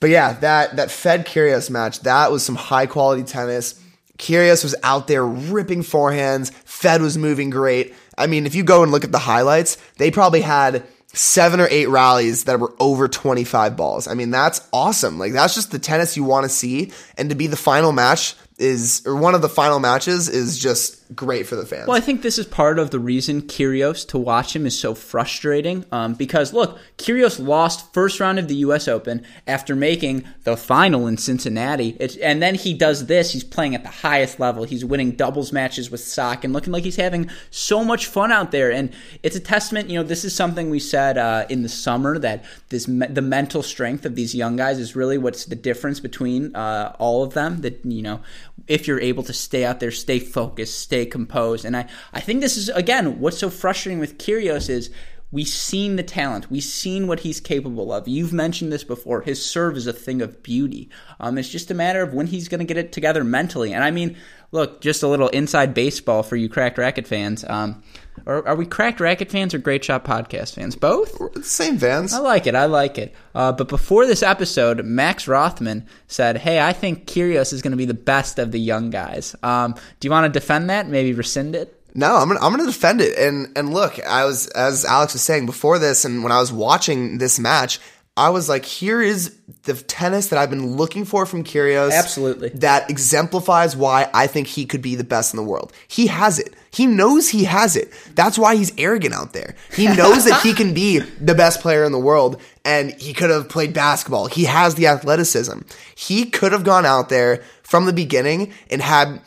[0.00, 3.80] But yeah, that that Fed Kyrgios match, that was some high quality tennis.
[4.18, 6.52] Kyrgios was out there ripping forehands.
[6.64, 7.94] Fed was moving great.
[8.16, 11.68] I mean, if you go and look at the highlights, they probably had seven or
[11.70, 14.06] eight rallies that were over 25 balls.
[14.06, 15.18] I mean, that's awesome.
[15.18, 18.34] Like that's just the tennis you want to see and to be the final match
[18.58, 21.86] is or one of the final matches is just great for the fans.
[21.86, 24.94] Well, I think this is part of the reason Kyrgios to watch him is so
[24.94, 25.84] frustrating.
[25.90, 28.88] Um, because look, Kyrgios lost first round of the U.S.
[28.88, 33.32] Open after making the final in Cincinnati, and then he does this.
[33.32, 34.64] He's playing at the highest level.
[34.64, 38.50] He's winning doubles matches with Sock and looking like he's having so much fun out
[38.50, 38.70] there.
[38.70, 38.92] And
[39.22, 39.88] it's a testament.
[39.88, 43.22] You know, this is something we said uh, in the summer that this me- the
[43.22, 47.34] mental strength of these young guys is really what's the difference between uh, all of
[47.34, 47.62] them.
[47.62, 48.20] That you know,
[48.66, 51.64] if you're able to stay out there, stay focused, stay composed.
[51.64, 54.90] And I, I think this is again what's so frustrating with Kyrgios is
[55.30, 58.08] we've seen the talent, we've seen what he's capable of.
[58.08, 59.20] You've mentioned this before.
[59.20, 60.88] His serve is a thing of beauty.
[61.20, 63.72] Um, it's just a matter of when he's going to get it together mentally.
[63.74, 64.16] And I mean,
[64.52, 67.44] look, just a little inside baseball for you cracked racket fans.
[67.48, 67.82] Um,
[68.26, 70.76] or are we cracked racket fans or great shot podcast fans?
[70.76, 71.44] Both.
[71.44, 72.12] Same fans.
[72.12, 72.54] I like it.
[72.54, 73.14] I like it.
[73.34, 77.76] Uh, but before this episode, Max Rothman said, "Hey, I think Kyrgios is going to
[77.76, 80.88] be the best of the young guys." Um, do you want to defend that?
[80.88, 81.74] Maybe rescind it?
[81.94, 83.18] No, I'm gonna I'm gonna defend it.
[83.18, 86.52] And and look, I was as Alex was saying before this, and when I was
[86.52, 87.80] watching this match,
[88.18, 91.92] I was like, here is the tennis that I've been looking for from Kyrgios.
[91.92, 92.48] Absolutely.
[92.48, 95.72] That exemplifies why I think he could be the best in the world.
[95.86, 96.52] He has it.
[96.72, 97.92] He knows he has it.
[98.16, 99.54] That's why he's arrogant out there.
[99.72, 103.30] He knows that he can be the best player in the world and he could
[103.30, 104.26] have played basketball.
[104.26, 105.60] He has the athleticism.
[105.94, 109.20] He could have gone out there from the beginning and had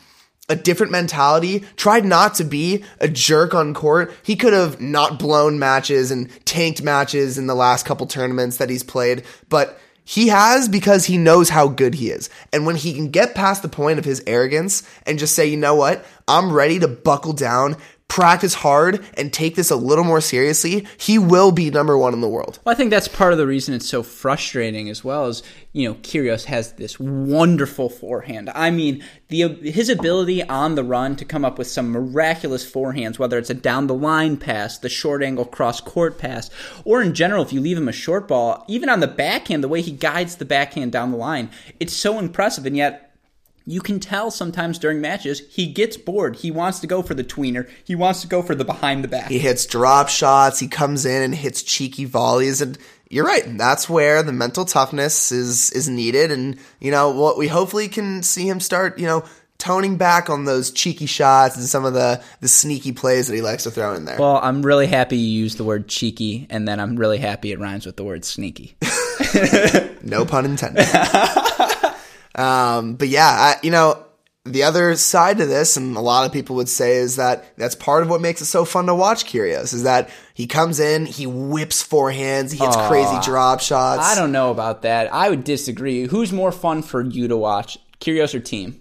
[0.48, 4.12] a different mentality, tried not to be a jerk on court.
[4.22, 8.68] He could have not blown matches and tanked matches in the last couple tournaments that
[8.68, 12.28] he's played, but he has because he knows how good he is.
[12.52, 15.56] And when he can get past the point of his arrogance and just say, you
[15.56, 16.04] know what?
[16.26, 17.76] I'm ready to buckle down,
[18.08, 22.20] practice hard, and take this a little more seriously, he will be number one in
[22.20, 22.58] the world.
[22.64, 25.42] Well, I think that's part of the reason it's so frustrating as well as,
[25.72, 28.50] you know, Kyrgios has this wonderful forehand.
[28.54, 33.18] I mean, the his ability on the run to come up with some miraculous forehands,
[33.18, 36.50] whether it's a down the line pass, the short angle cross court pass,
[36.84, 39.68] or in general, if you leave him a short ball, even on the backhand, the
[39.68, 41.48] way he guides the backhand down the line,
[41.80, 42.66] it's so impressive.
[42.66, 43.14] And yet,
[43.64, 46.36] you can tell sometimes during matches he gets bored.
[46.36, 47.70] He wants to go for the tweener.
[47.84, 49.30] He wants to go for the behind the back.
[49.30, 50.58] He hits drop shots.
[50.58, 52.60] He comes in and hits cheeky volleys.
[52.60, 52.76] And
[53.12, 53.44] you're right.
[53.58, 56.32] That's where the mental toughness is is needed.
[56.32, 58.98] And you know what we hopefully can see him start.
[58.98, 59.24] You know.
[59.58, 63.42] Toning back on those cheeky shots and some of the, the sneaky plays that he
[63.42, 64.18] likes to throw in there.
[64.18, 67.60] Well, I'm really happy you used the word cheeky, and then I'm really happy it
[67.60, 68.76] rhymes with the word sneaky.
[70.02, 70.84] no pun intended.
[72.34, 74.04] Um, but yeah, I, you know,
[74.44, 77.76] the other side to this, and a lot of people would say, is that that's
[77.76, 81.06] part of what makes it so fun to watch Kyrgios, is that he comes in,
[81.06, 84.02] he whips forehands, he hits crazy drop shots.
[84.02, 85.12] I don't know about that.
[85.12, 86.06] I would disagree.
[86.06, 88.80] Who's more fun for you to watch, Kyrgios or Thiem?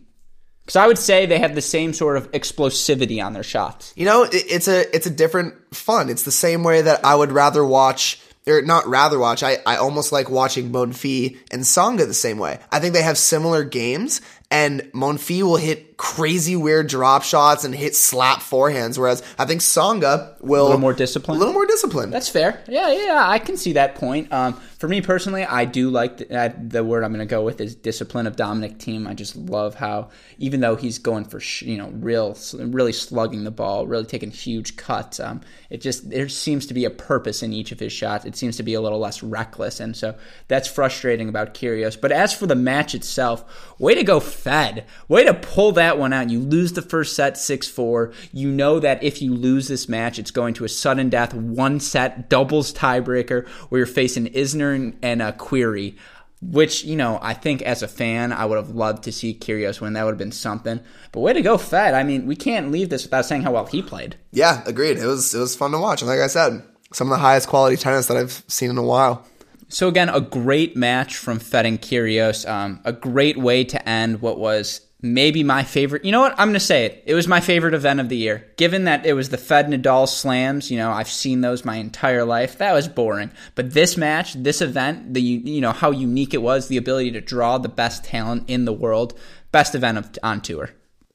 [0.62, 3.94] Because I would say they have the same sort of explosivity on their shots.
[3.96, 6.10] You know, it, it's a it's a different fun.
[6.10, 9.44] It's the same way that I would rather watch or not rather watch.
[9.44, 12.60] I, I almost like watching Monfils and Tsonga the same way.
[12.72, 14.22] I think they have similar games,
[14.52, 19.62] and Monfils will hit crazy weird drop shots and hit slap forehands, whereas I think
[19.62, 21.38] Tsonga will A little more disciplined.
[21.38, 22.12] A little more disciplined.
[22.12, 22.62] That's fair.
[22.68, 24.32] Yeah, yeah, I can see that point.
[24.34, 27.62] Um, for me personally, I do like the, the word I'm going to go with
[27.62, 29.08] is discipline of Dominic Thiem.
[29.08, 33.44] I just love how, even though he's going for sh- you know real, really slugging
[33.44, 37.44] the ball, really taking huge cuts, um, it just there seems to be a purpose
[37.44, 38.26] in each of his shots.
[38.26, 40.16] It seems to be a little less reckless, and so
[40.48, 42.02] that's frustrating about Kyrgios.
[42.02, 44.86] But as for the match itself, way to go, Fed.
[45.08, 46.32] Way to pull that one out.
[46.32, 48.14] You lose the first set 6 4.
[48.34, 51.80] You know that if you lose this match, it's going to a sudden death, one
[51.80, 55.96] set, doubles tiebreaker, where you're facing Isner and, and a Querrey,
[56.42, 59.80] Which, you know, I think as a fan, I would have loved to see Kyrgios
[59.80, 59.94] win.
[59.94, 60.80] That would have been something.
[61.12, 61.94] But way to go, Fed.
[61.94, 64.16] I mean, we can't leave this without saying how well he played.
[64.32, 64.98] Yeah, agreed.
[64.98, 66.02] It was it was fun to watch.
[66.02, 68.84] And like I said, some of the highest quality tennis that I've seen in a
[68.84, 69.28] while.
[69.70, 72.50] So again, a great match from Fed and Kyrgios.
[72.50, 76.06] Um, a great way to end what was maybe my favorite.
[76.06, 76.34] You know what?
[76.34, 77.04] I'm going to say it.
[77.06, 78.52] It was my favorite event of the year.
[78.58, 82.24] Given that it was the Fed Nadal slams, you know, I've seen those my entire
[82.24, 82.58] life.
[82.58, 83.32] That was boring.
[83.56, 87.22] But this match, this event, the you know how unique it was, the ability to
[87.22, 89.18] draw the best talent in the world,
[89.52, 90.70] best event of, on tour.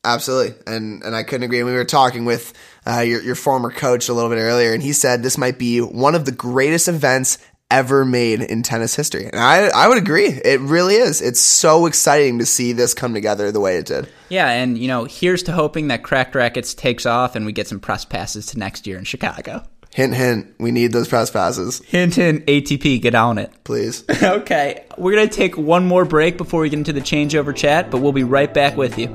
[0.04, 1.62] Absolutely, and and I couldn't agree.
[1.62, 2.52] We were talking with
[2.86, 5.80] uh, your your former coach a little bit earlier, and he said this might be
[5.80, 7.38] one of the greatest events
[7.70, 9.26] ever made in tennis history.
[9.26, 10.26] And I, I would agree.
[10.26, 11.20] It really is.
[11.20, 14.08] It's so exciting to see this come together the way it did.
[14.28, 17.68] Yeah, and you know, here's to hoping that Cracked Racquets takes off and we get
[17.68, 19.62] some press passes to next year in Chicago.
[19.92, 20.54] Hint, hint.
[20.58, 21.80] We need those press passes.
[21.86, 22.44] Hint, hint.
[22.46, 23.50] ATP, get on it.
[23.64, 24.04] Please.
[24.22, 27.90] okay, we're going to take one more break before we get into the changeover chat,
[27.90, 29.08] but we'll be right back with you.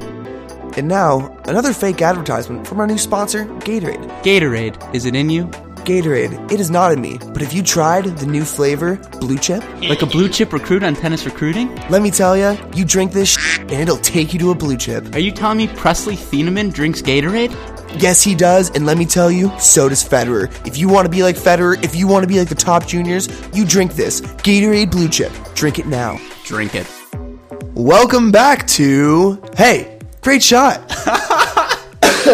[0.78, 4.10] And now, another fake advertisement from our new sponsor, Gatorade.
[4.24, 5.52] Gatorade, is it in you?
[5.86, 9.64] Gatorade, it is not in me, but have you tried the new flavor, Blue Chip?
[9.82, 11.74] Like a blue chip recruit on tennis recruiting?
[11.90, 14.78] Let me tell you, you drink this sh- and it'll take you to a blue
[14.78, 15.14] chip.
[15.16, 17.52] Are you telling me Presley Thieneman drinks Gatorade?
[18.02, 20.50] Yes, he does, and let me tell you, so does Federer.
[20.66, 22.88] If you want to be like Federer, if you want to be like the top
[22.88, 25.32] juniors, you drink this Gatorade Blue Chip.
[25.56, 26.20] Drink it now.
[26.46, 26.88] Drink it.
[27.74, 30.80] Welcome back to Hey, great shot.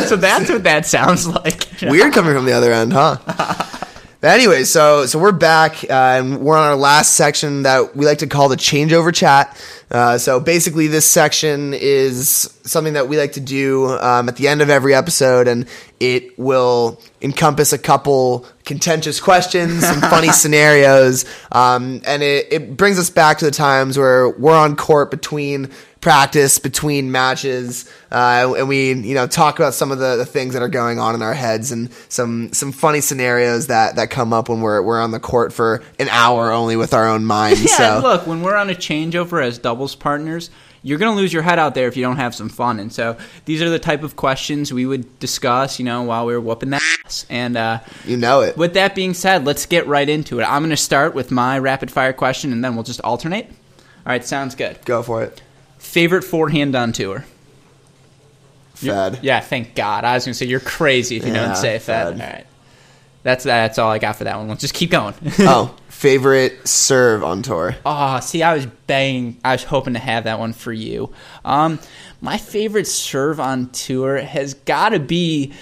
[0.02, 1.68] so that's what that sounds like.
[1.82, 3.18] Weird coming from the other end, huh?
[4.20, 8.04] But anyway, so so we're back uh, and we're on our last section that we
[8.04, 9.56] like to call the changeover chat.
[9.92, 14.48] Uh, so basically, this section is something that we like to do um, at the
[14.48, 15.68] end of every episode, and
[16.00, 23.00] It will encompass a couple contentious questions, some funny scenarios, um, and it, it brings
[23.00, 28.68] us back to the times where we're on court between practice, between matches, uh, and
[28.68, 31.22] we you know talk about some of the, the things that are going on in
[31.22, 35.12] our heads and some some funny scenarios that that come up when we're we're on
[35.12, 37.58] the court for an hour only with our own minds.
[37.68, 40.50] Yeah, so and look, when we're on a changeover as doubles partners,
[40.88, 42.80] you're going to lose your head out there if you don't have some fun.
[42.80, 46.34] And so these are the type of questions we would discuss, you know, while we
[46.34, 47.26] were whooping that ass.
[47.30, 48.56] And uh, you know it.
[48.58, 50.44] with that being said, let's get right into it.
[50.44, 53.48] I'm going to start with my rapid fire question, and then we'll just alternate.
[53.48, 53.54] All
[54.06, 54.78] right, sounds good.
[54.86, 55.42] Go for it.
[55.78, 57.26] Favorite forehand on tour?
[58.76, 59.20] Fed.
[59.22, 60.04] Yeah, thank God.
[60.04, 62.18] I was going to say you're crazy if you Yeah, don't say Fed.
[62.18, 62.22] Fed.
[62.22, 62.46] All right.
[63.24, 64.48] That's that's all I got for that one.
[64.48, 65.14] Let's just keep going.
[65.40, 67.76] oh, favorite serve on tour.
[67.86, 69.40] Oh, see, I was banging.
[69.44, 71.12] I was hoping to have that one for you.
[71.44, 71.80] Um,
[72.22, 75.54] my favorite serve on tour has got to be.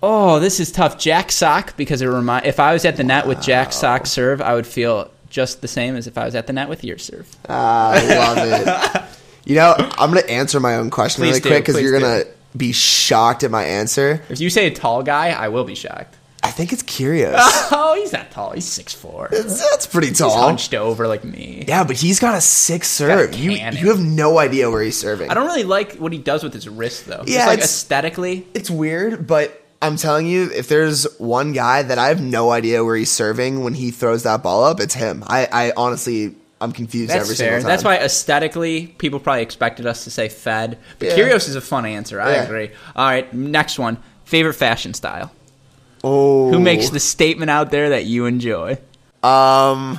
[0.00, 0.98] Oh, this is tough.
[0.98, 2.46] Jack Sock because it remind.
[2.46, 5.68] If I was at the net with Jack Sock serve, I would feel just the
[5.68, 7.28] same as if I was at the net with your serve.
[7.48, 9.02] Ah, I love it.
[9.44, 12.00] You know, I'm gonna answer my own question Please really do, quick because you're do.
[12.00, 12.24] gonna
[12.56, 14.22] be shocked at my answer.
[14.28, 16.14] If you say a tall guy, I will be shocked.
[16.42, 17.38] I think it's Kyrgios.
[17.74, 18.50] Oh, he's not tall.
[18.52, 19.28] He's six four.
[19.30, 20.30] That's pretty tall.
[20.42, 21.64] hunched over like me.
[21.68, 23.34] Yeah, but he's got a sick serve.
[23.34, 25.30] You, you have no idea where he's serving.
[25.30, 27.22] I don't really like what he does with his wrist though.
[27.26, 28.46] Yeah, Just like it's- aesthetically.
[28.54, 32.84] It's weird, but I'm telling you, if there's one guy that I have no idea
[32.84, 35.24] where he's serving when he throws that ball up, it's him.
[35.26, 37.46] I, I honestly, I'm confused That's every fair.
[37.48, 37.68] single time.
[37.68, 40.78] That's why aesthetically, people probably expected us to say Fed.
[40.98, 41.16] But Yeah.
[41.16, 42.20] Kyrgios is a fun answer.
[42.20, 42.42] I Yeah.
[42.44, 42.70] agree.
[42.96, 43.98] All right, next one.
[44.24, 45.32] Favorite fashion style.
[46.04, 48.78] Oh, Who makes the statement out there that you enjoy?
[49.22, 49.98] Um,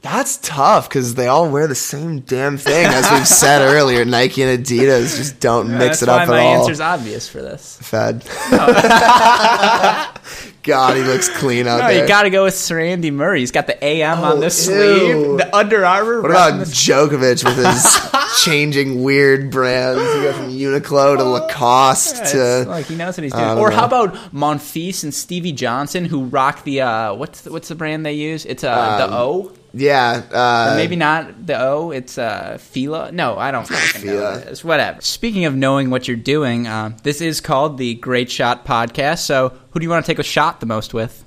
[0.00, 4.04] that's tough because they all wear the same damn thing, as we've said earlier.
[4.06, 6.34] Nike and Adidas just don't mix it up at all.
[6.34, 7.76] My answer's obvious for this.
[7.82, 8.24] Fed.
[10.62, 12.02] God, he looks clean out No, there.
[12.02, 13.40] you got to go with Sir Andy Murray.
[13.40, 14.50] He's got the AM Oh, on the ew.
[14.50, 16.20] sleeve, the Under Armour.
[16.20, 20.00] what about the- Djokovic with his changing weird brands?
[20.02, 22.64] You go from Uniqlo to Lacoste It's to.
[22.68, 23.44] like he knows what he's doing.
[23.58, 23.76] Or know.
[23.76, 28.04] how about Monfils and Stevie Johnson, who rock the uh, what's the, what's the brand
[28.04, 28.44] they use?
[28.44, 29.52] It's uh, the O.
[29.72, 31.90] Yeah, uh, Maybe not the O.
[31.92, 33.12] It's uh, Fila.
[33.12, 34.20] No, I don't fucking know.
[34.22, 34.64] What it is.
[34.64, 35.00] Whatever.
[35.00, 39.20] Speaking of knowing what you're doing, uh, this is called the Great Shot Podcast.
[39.20, 41.24] So, who do you want to take a shot the most with?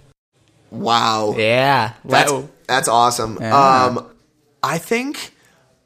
[0.71, 1.35] wow.
[1.37, 2.49] Yeah, That's Wow.
[2.67, 3.37] that's awesome.
[3.39, 3.83] Yeah.
[3.85, 4.07] Um,
[4.63, 5.33] I think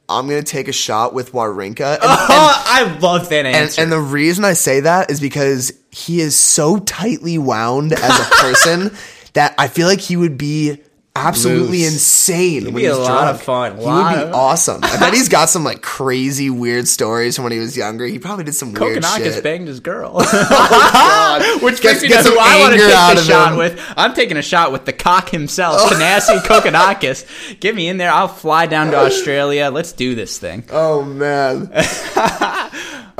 [0.10, 1.94] I'm gonna take a shot with Wawrinka.
[1.96, 3.82] and, Oh, I love that and, answer.
[3.82, 8.24] and the reason I say that is because he is so tightly wound as a
[8.42, 8.96] person
[9.34, 10.82] that I feel like he would be
[11.26, 11.94] absolutely Loose.
[11.94, 12.66] insane.
[12.66, 13.36] when be he's a lot drunk.
[13.36, 13.78] of fun.
[13.78, 14.80] He Lot would be of- awesome.
[14.84, 18.06] I bet he's got some like crazy weird stories from when he was younger.
[18.06, 19.44] He probably did some weird Kokkinakis shit.
[19.44, 20.16] banged his girl.
[20.60, 21.62] Oh, God.
[21.64, 23.58] Which Gets- me some who I want to take the shot him.
[23.58, 23.80] with.
[23.98, 25.90] I'm taking a shot with the cock himself, oh.
[25.94, 27.60] Thanasi Kokkinakis.
[27.60, 28.12] Get me in there.
[28.12, 29.70] I'll fly down to Australia.
[29.70, 30.64] Let's do this thing.
[30.72, 31.72] Oh man.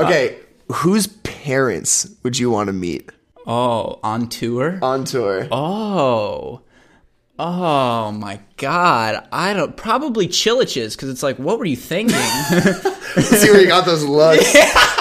[0.00, 0.38] okay,
[0.72, 3.10] whose parents would you want to meet
[3.46, 4.78] Oh, on tour?
[4.82, 5.48] on tour?
[5.50, 6.60] Oh.
[7.38, 9.28] Oh my god.
[9.30, 12.16] I don't probably Cilic's because it's like, what were you thinking?
[13.20, 14.54] See where you got those looks.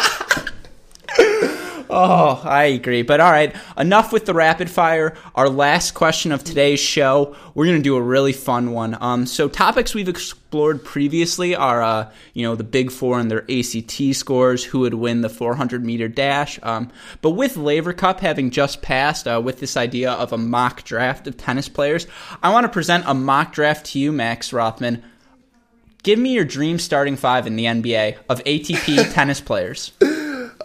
[1.90, 3.02] oh, I agree.
[3.02, 5.16] But all right, enough with the rapid fire.
[5.36, 7.36] Our last question of today's show.
[7.54, 8.98] We're gonna do a really fun one.
[9.00, 13.46] Um, so topics we've explored previously are, uh, you know, the Big Four and their
[13.50, 16.60] ACT scores, who would win the 400 meter dash.
[16.64, 20.84] Um, but with Laver Cup having just passed, uh, with this idea of a mock
[20.84, 22.08] draft of tennis players,
[22.42, 25.04] I want to present a mock draft to you, Max Rothman.
[26.04, 29.92] Give me your dream starting five in the NBA of ATP tennis players.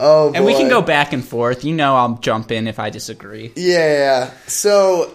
[0.05, 0.37] Oh, boy.
[0.37, 1.65] And we can go back and forth.
[1.65, 3.53] You know, I'll jump in if I disagree.
[3.55, 4.31] Yeah.
[4.49, 5.15] So,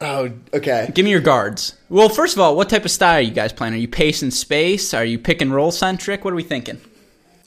[0.00, 0.90] oh, okay.
[0.94, 1.74] Give me your guards.
[1.88, 3.72] Well, first of all, what type of style are you guys playing?
[3.74, 4.92] Are you pace and space?
[4.92, 6.24] Are you pick and roll centric?
[6.24, 6.78] What are we thinking?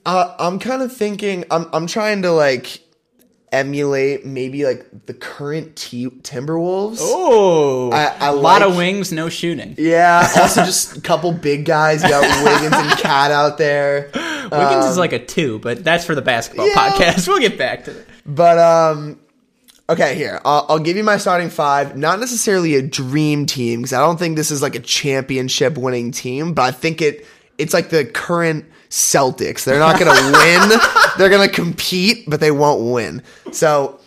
[0.06, 1.46] Uh, I'm kind of thinking.
[1.52, 2.82] I'm I'm trying to like
[3.52, 6.98] emulate maybe like the current T- Timberwolves.
[7.02, 9.76] Oh, I- I a lot of wings, no shooting.
[9.78, 10.28] Yeah.
[10.41, 12.02] Also, just a couple big guys.
[12.02, 14.10] You got Wiggins and Cat out there.
[14.49, 16.89] Wiggins is like a two, but that's for the basketball Um, yeah.
[16.91, 17.27] podcast.
[17.32, 18.08] We'll get back to it.
[18.25, 19.19] But um,
[19.89, 21.95] okay, here I'll, I'll give you my starting five.
[21.97, 26.12] Not necessarily a dream team because I don't think this is like a championship winning
[26.12, 27.25] team, but I think it
[27.58, 29.63] it's like the current Celtics.
[29.63, 30.80] They're not going to win.
[31.17, 33.23] They're going to compete, but they won't win.
[33.51, 33.99] So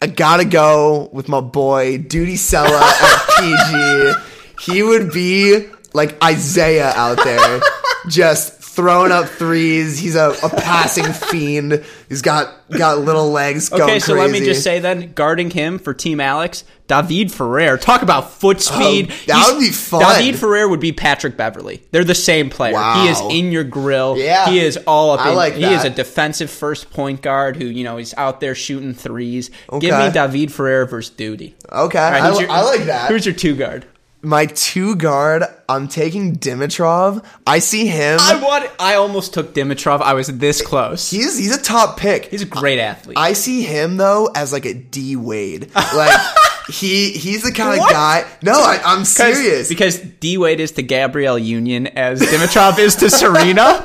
[0.00, 4.14] I gotta go with my boy Dudi Sela at
[4.62, 4.72] PG.
[4.72, 7.60] He would be like Isaiah out there,
[8.08, 9.98] just throwing up threes.
[9.98, 11.84] He's a, a passing fiend.
[12.08, 15.80] He's got got little legs going Okay, so let me just say then, guarding him
[15.80, 17.76] for Team Alex, David Ferrer.
[17.76, 19.10] Talk about foot oh, speed.
[19.10, 20.20] Oh, that would be fun.
[20.20, 21.82] David Ferrer would be Patrick Beverly.
[21.90, 22.74] They're the same player.
[22.74, 23.02] Wow.
[23.02, 24.16] He is in your grill.
[24.16, 24.48] Yeah.
[24.48, 27.64] He is all up I in like He is a defensive first point guard who,
[27.64, 29.50] you know, he's out there shooting threes.
[29.80, 31.54] Give me David Ferrer versus Dudi.
[31.72, 33.10] Okay, right, I, your- I like that.
[33.10, 33.86] Who's your two guard?
[34.20, 37.24] My two guard, I'm taking Dimitrov.
[37.46, 38.18] I see him.
[38.20, 38.68] I want.
[38.80, 40.00] I almost took Dimitrov.
[40.00, 41.08] I was this close.
[41.08, 42.24] he's he's a top pick.
[42.24, 43.16] He's a great athlete.
[43.16, 45.70] I see him though as like a D Wade.
[45.74, 46.18] Like
[46.68, 48.24] he he's the kind of guy.
[48.42, 49.68] No, I, I'm 'Cause- serious.
[49.68, 53.84] Because D Wade is to Gabrielle Union as Dimitrov is to Serena.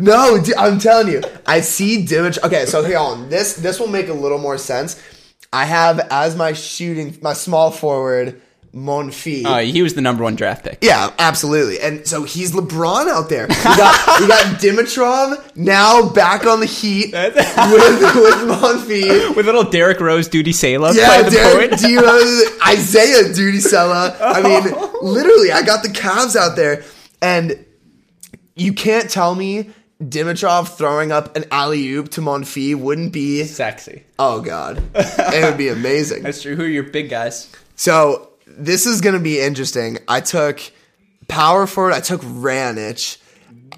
[0.00, 2.44] No, I'm telling you, I see Dimitrov.
[2.44, 4.94] Okay, so here on this this will make a little more sense.
[5.52, 8.40] I have as my shooting my small forward
[8.74, 9.44] Monfi.
[9.44, 10.78] Uh, he was the number one draft pick.
[10.82, 11.80] Yeah, absolutely.
[11.80, 13.46] And so he's LeBron out there.
[13.48, 19.34] We got, we got Dimitrov now back on the Heat with with Monfils.
[19.36, 21.80] With little Derrick Rose, Dudi Sela Yeah, the Derek point.
[21.80, 24.16] Dios, Isaiah Dudi Sela.
[24.20, 24.64] I mean,
[25.02, 26.84] literally, I got the Cavs out there,
[27.22, 27.64] and
[28.54, 29.70] you can't tell me
[30.02, 33.44] Dimitrov throwing up an alley oop to Monfils wouldn't be.
[33.44, 34.04] Sexy.
[34.18, 36.22] Oh God, it would be amazing.
[36.24, 36.54] That's true.
[36.54, 37.50] Who are your big guys?
[37.74, 39.98] So this is gonna be interesting.
[40.06, 40.60] I took
[41.26, 41.94] power forward.
[41.94, 43.18] I took Raonic.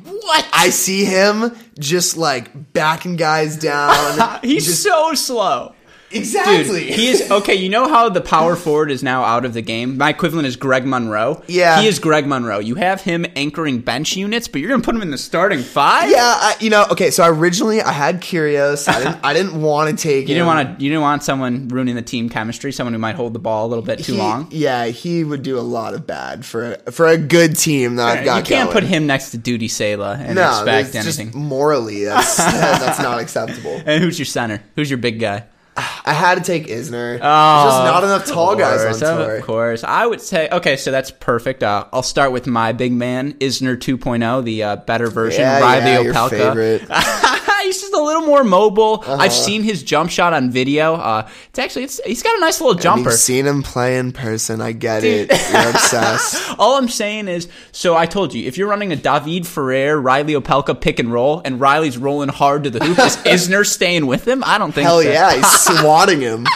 [0.05, 0.49] What?
[0.53, 4.41] I see him just like backing guys down.
[4.43, 5.75] He's just so slow.
[6.11, 6.91] Dude, exactly.
[6.91, 7.55] he is okay.
[7.55, 9.97] You know how the power forward is now out of the game.
[9.97, 11.43] My equivalent is Greg Monroe.
[11.47, 11.81] Yeah.
[11.81, 12.59] he is Greg Monroe.
[12.59, 16.11] You have him anchoring bench units, but you're gonna put him in the starting five.
[16.11, 17.11] Yeah, I, you know, okay.
[17.11, 18.89] So originally I had Kyrgios.
[18.89, 19.19] I didn't.
[19.25, 20.21] I didn't want to take.
[20.31, 20.85] You didn't want to.
[20.85, 22.73] You didn't want someone ruining the team chemistry.
[22.73, 24.49] Someone who might hold the ball a little bit too long.
[24.51, 28.25] Yeah, he would do a lot of bad for for a good team that I've
[28.25, 28.37] got.
[28.39, 28.83] you can't going.
[28.83, 31.31] put him next to Dudi Sela and No, expect anything.
[31.35, 33.81] morally that's that's not acceptable.
[33.87, 34.63] And who's your center?
[34.77, 35.45] Who's your big guy?
[36.05, 36.91] I had to take Isner.
[36.91, 39.37] There's Oh, just not enough tall guys course, on tour.
[39.37, 39.85] Of course.
[39.85, 41.63] I would say, okay, so that's perfect.
[41.63, 46.07] Uh, I'll start with my big man, Isner 2.0, the uh, better version, Yeah, Reilly
[46.09, 47.47] yeah, Opelka.
[47.63, 49.01] he's just a little more mobile.
[49.03, 49.17] Uh-huh.
[49.19, 50.95] I've seen his jump shot on video.
[50.95, 53.11] Uh, it's actually, it's, he's got a nice little jumper.
[53.13, 54.61] Seen him play in person.
[54.61, 55.31] I get it.
[55.31, 56.55] You're obsessed.
[56.59, 60.35] All I'm saying is, so I told you, if you're running a David Ferrer, Reilly
[60.35, 63.17] Opelka pick and roll, and Reilly's rolling hard to the hoop, is
[63.49, 64.43] Isner staying with him?
[64.45, 65.09] I don't think Hell so.
[65.09, 66.47] yeah, he's swatting him.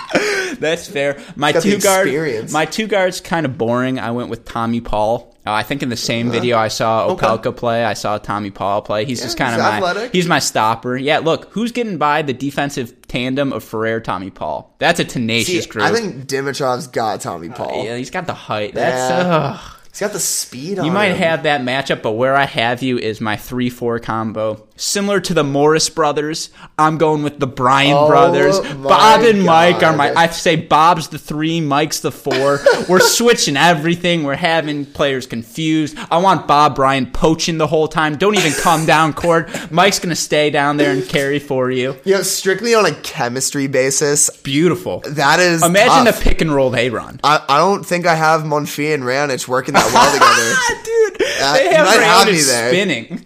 [0.59, 1.20] That's fair.
[1.36, 2.52] My two guard, experience.
[2.52, 3.98] my two guards, kind of boring.
[3.98, 5.34] I went with Tommy Paul.
[5.47, 8.80] Uh, I think in the same video I saw Opelka play, I saw Tommy Paul
[8.80, 9.05] play.
[9.05, 10.12] He's just kind of my athletic.
[10.12, 10.97] he's my stopper.
[10.97, 14.74] Yeah, look, who's getting by the defensive tandem of Ferrer Tommy Paul?
[14.78, 15.84] That's a tenacious See, group.
[15.84, 17.84] I think Dimitrov's got Tommy Paul.
[17.84, 18.72] yeah, he's got the height.
[18.74, 19.28] That's Yeah.
[19.59, 19.70] ugh.
[19.90, 21.18] He's got the speed on You might him.
[21.18, 24.66] have that matchup, but where I have you is my 3 4 combo.
[24.77, 28.59] Similar to the Morris brothers, I'm going with the Bryan Oh brothers.
[28.59, 30.12] Bob and Mike are my.
[30.12, 32.59] I say Bob's the three, Mike's the four.
[32.89, 34.25] We're switching everything.
[34.25, 35.97] We're having players confused.
[36.11, 38.16] I want Bob Bryan poaching the whole time.
[38.16, 39.49] Don't even come down court.
[39.70, 41.97] Mike's going to stay down there and carry for you.
[42.05, 45.05] You know, strictly on a chemistry basis, Beautiful.
[45.07, 46.18] that is Imagine tough.
[46.18, 47.20] the pick and roll they run.
[47.22, 50.81] I, I don't think I have Monfils and Raonic working that well together.
[50.85, 52.70] Dude, Uh, they you have might have me there.
[52.70, 53.25] spinning.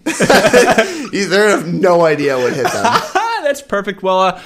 [1.11, 2.83] You- They have no idea what hit them.
[3.43, 4.03] That's perfect.
[4.03, 4.41] Well, uh,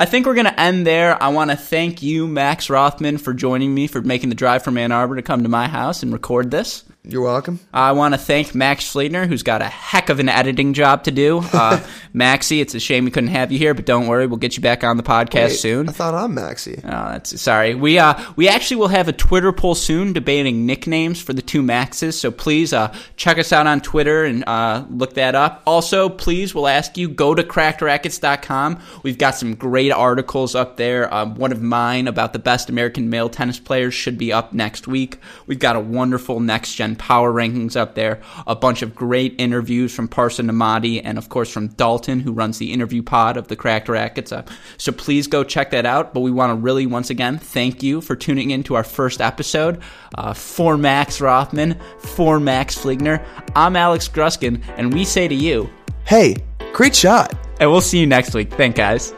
[0.00, 1.22] I think we're going to end there.
[1.22, 4.78] I want to thank you, Max Rothman, for joining me, for making the drive from
[4.78, 6.84] Ann Arbor to come to my house and record this.
[7.10, 7.58] You're welcome.
[7.72, 11.10] I want to thank Max Fleetner, who's got a heck of an editing job to
[11.10, 11.42] do.
[11.58, 11.80] Uh,
[12.12, 14.62] Maxie, it's a shame we couldn't have you here, but don't worry, we'll get you
[14.62, 15.88] back on the podcast Wait, soon.
[15.88, 16.78] I thought I'm Maxi.
[16.78, 17.74] Oh, that's sorry.
[17.74, 21.62] We uh we actually will have a Twitter poll soon debating nicknames for the two
[21.62, 22.18] Maxes.
[22.18, 25.62] So please uh check us out on Twitter and uh look that up.
[25.66, 28.78] Also, please we'll ask you go to crackedracquets.com.
[29.02, 31.12] We've got some great articles up there.
[31.12, 34.86] Um, one of mine about the best American male tennis players should be up next
[34.86, 35.18] week.
[35.46, 38.20] We've got a wonderful next gen power rankings up there.
[38.46, 42.58] A bunch of great interviews from Parson Amati and of course from Dalton who runs
[42.58, 44.32] the interview pod of the Cracked Racquets.
[44.32, 44.42] Uh,
[44.76, 46.12] so please go check that out.
[46.12, 49.20] But we want to really once again thank you for tuning in to our first
[49.20, 49.80] episode.
[50.14, 53.24] Uh, for Max Rothman, for Max Fligner,
[53.54, 55.68] I'm Alex Gruskin, and we say to you,
[56.04, 56.36] Hey,
[56.72, 57.34] great shot.
[57.60, 58.52] and we'll see you next week.
[58.52, 59.12] Thank guys.